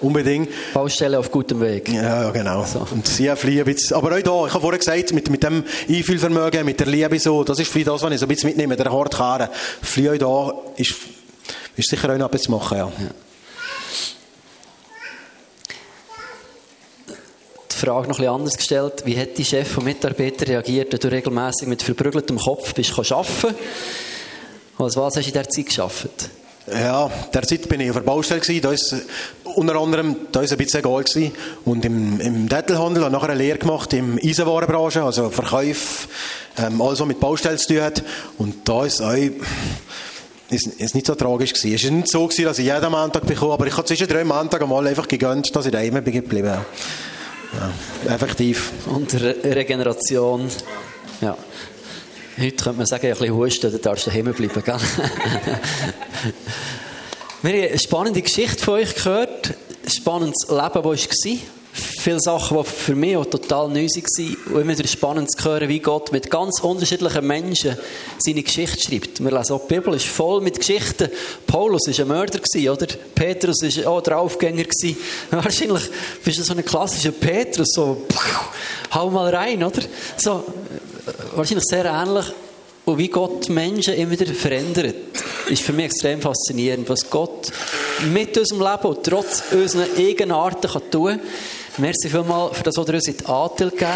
[0.00, 0.50] unbedingt.
[0.74, 1.88] Baustelle auf gutem Weg.
[1.88, 2.64] Ja, genau.
[2.90, 3.96] Und sie fliehen ein bisschen.
[3.96, 7.44] Aber auch da, ich habe vorher gesagt, mit, mit dem Einfühlvermögen, mit der Liebe so,
[7.44, 9.48] das ist vielleicht das, was ich so ein bisschen mitnehme, der Hartkern.
[9.82, 10.94] Fliehen auch da ist,
[11.76, 12.84] ist sicher auch noch etwas zu machen, ja.
[12.86, 13.10] ja.
[17.78, 19.02] Frage noch bisschen anders gestellt.
[19.04, 23.54] Wie hat die Chef und Mitarbeiter reagiert, wenn du regelmäßig mit verprügeltem Kopf bist arbeiten?
[24.78, 26.30] Als was hast du in dieser Zeit gearbeitet?
[26.70, 28.60] Ja, derzeit bin ich auf der Baustelle.
[28.60, 28.94] Da ist
[29.44, 31.32] unter anderem da ist ein bisschen egal gewesen.
[31.64, 36.08] Und im, im Detailhandel habe ich nachher eine Lehre gemacht im Eisenwarenbranche, also Verkauf,
[36.58, 38.02] ähm, alles was mit Baustellen zu tun hat.
[38.36, 39.14] Und da ist auch
[40.50, 41.74] ist, ist nicht so tragisch gewesen.
[41.74, 44.24] Es war nicht so gewesen, dass ich jeden Montag bekomme, aber ich habe zwischen drei
[44.24, 46.58] Montag einmal einfach gegönnt, dass ich daheim bin geblieben.
[47.54, 48.72] Ja, effektiv.
[48.86, 50.48] Und Re Regeneration.
[51.20, 51.36] Ja.
[52.38, 54.76] Heute könnte man sagen, ein bisschen husten, dann darfst du daheim bleiben, gell?
[57.42, 59.50] Wir haben eine spannende Geschichte von euch gehört.
[59.84, 61.57] Ein spannendes Leben, das war.
[62.08, 64.36] Viele Sachen, die für mich auch total neu waren.
[64.46, 67.76] Und immer wieder spannend zu hören, wie Gott mit ganz unterschiedlichen Menschen
[68.18, 69.22] seine Geschichte schreibt.
[69.22, 71.10] Wir lesen auch die Bibel, ist voll mit Geschichten.
[71.46, 72.40] Paulus war ein Mörder,
[72.72, 72.86] oder?
[73.14, 74.64] Petrus war auch der Aufgänger.
[75.30, 75.82] Wahrscheinlich
[76.24, 78.06] bist du so ein klassischer Petrus, so,
[78.94, 79.82] hau mal rein, oder?
[80.16, 80.44] So,
[81.34, 82.24] wahrscheinlich sehr ähnlich.
[82.86, 84.94] Und wie Gott Menschen immer wieder verändert,
[85.50, 87.52] ist für mich extrem faszinierend, was Gott
[88.14, 91.20] mit unserem Leben und trotz unserer Eigenarten tun kann.
[91.78, 93.92] Merci vielmals für das, was ihr uns in die Anteil gegeben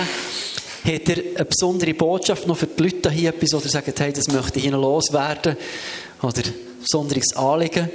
[0.85, 4.29] Hat ihr eine besondere Botschaft noch für die Leute hier etwas, oder sagt, hey, das
[4.29, 5.57] möchte ich ihnen loswerden?
[6.23, 7.91] Oder ein besonderes Anliegen?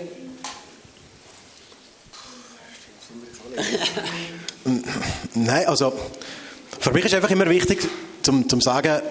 [5.34, 5.94] Nein, also
[6.80, 7.88] für mich ist einfach immer wichtig,
[8.24, 9.02] zum, zum sagen,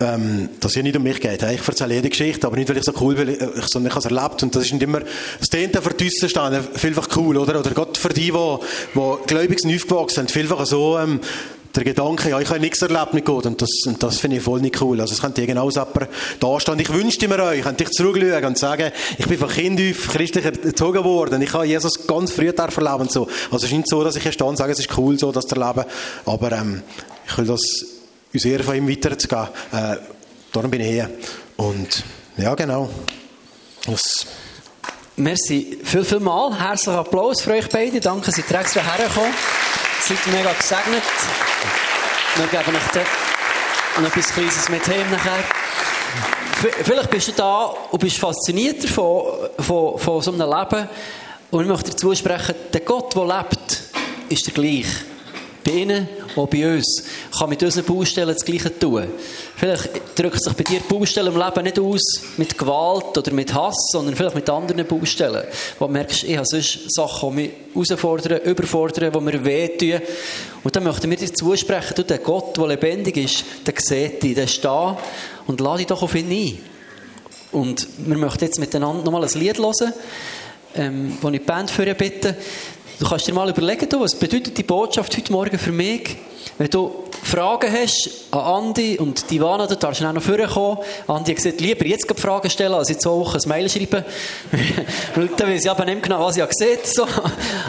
[0.00, 1.42] ähm, dass ja nicht um mich geht.
[1.42, 3.36] Ich erzähle jede Geschichte, aber nicht, weil ich so cool bin,
[3.66, 4.42] sondern ich habe es erlebt.
[4.42, 5.00] Und das ist nicht immer,
[5.38, 7.60] das klingt für die Außenstehenden vielfach cool, oder?
[7.60, 8.56] Oder gerade für die, die,
[8.94, 11.20] die gläubig aufgewachsen sind, vielfach so, ähm,
[11.76, 14.42] der Gedanke, ja, ich habe nichts erlebt mit Gott und das, und das finde ich
[14.42, 15.00] voll nicht cool.
[15.00, 16.08] Also es könnte genauso jemand
[16.40, 16.80] da stehen.
[16.80, 20.44] Ich wünschte mir euch, könnte ich zurückschauen und sagen, ich bin von Kind auf christlich
[20.44, 21.40] erzogen worden.
[21.42, 23.28] Ich habe Jesus ganz früh erleben und so.
[23.52, 25.30] Also es ist nicht so, dass ich hier stehe und sage, es ist cool so,
[25.30, 25.84] das zu erleben.
[26.26, 26.82] Aber ähm,
[27.28, 27.99] ich will das
[28.32, 29.48] uns eher von ihm weiterzugeben.
[29.72, 29.96] Äh,
[30.52, 31.10] darum bin ich hier.
[31.56, 32.04] Und
[32.36, 32.90] ja, genau.
[33.86, 34.26] Das
[35.16, 36.58] Merci viel, viel mal.
[36.58, 38.00] Herzlichen Applaus für euch beide.
[38.00, 39.32] Danke, dass ihr extra hergekommen
[40.02, 41.02] Seid mega gesegnet.
[42.36, 45.44] Wir geben euch noch etwas Kleines mit heim nachher.
[46.84, 50.88] Vielleicht bist du da und bist fasziniert davon, von, von so einem Leben.
[51.50, 53.82] Und ich möchte dir zusprechen, der Gott, der lebt,
[54.28, 55.09] ist der gleiche.
[55.64, 57.04] Bei ihnen auch bei uns.
[57.36, 59.08] Kann mit unseren Baustellen das Gleiche tun.
[59.56, 63.52] Vielleicht drückt sich bei dir die Baustelle im Leben nicht aus mit Gewalt oder mit
[63.52, 65.44] Hass, sondern vielleicht mit anderen Baustellen.
[65.78, 70.00] Wo du merkst, ich habe sonst Sachen, die mich herausfordern, überfordern, die mir wehtun.
[70.64, 74.34] Und dann möchten wir dir zusprechen, du, der Gott, der lebendig ist, der sieht dich,
[74.34, 74.98] der ist da
[75.46, 76.58] und lade dich doch auf ihn ein.
[77.52, 79.92] Und wir möchten jetzt miteinander nochmal ein Lied hören,
[80.76, 82.36] ähm, wo ich die Band für bitte.
[83.00, 86.18] Du kannst dir mal überlegen, was bedeutet die Botschaft heute Morgen für mich?
[86.58, 90.80] Wenn du Fragen hast an Andi und Divana, dann darfst du auch noch vorkommen.
[91.06, 94.04] Andi hat gesagt, lieber jetzt Fragen stellen, als zwei Wochen ein Mail schreiben.
[95.14, 97.06] Weil dann weiß ich aber nicht genau, was ich gesehen so.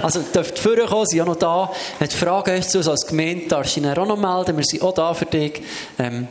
[0.02, 1.72] Also, dürft vorkommen, sind auch noch da.
[1.98, 4.58] Wenn du Fragen hast zu uns als Gemeinde, darfst du dich auch noch melden.
[4.58, 5.62] Wir sind auch da für dich.
[5.98, 6.28] Ähm,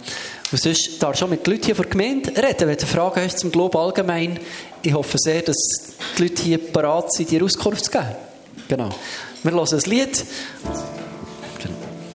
[0.52, 2.84] und sonst darfst du auch mit den Leuten hier von der Gemeinde reden, wenn du
[2.84, 4.38] Fragen hast zum Glob allgemein.
[4.82, 5.56] Ich hoffe sehr, dass
[6.18, 8.29] die Leute hier bereit sind, dir Auskunft zu geben.
[8.70, 8.90] Genau.
[9.42, 10.24] Wir hören ein Lied.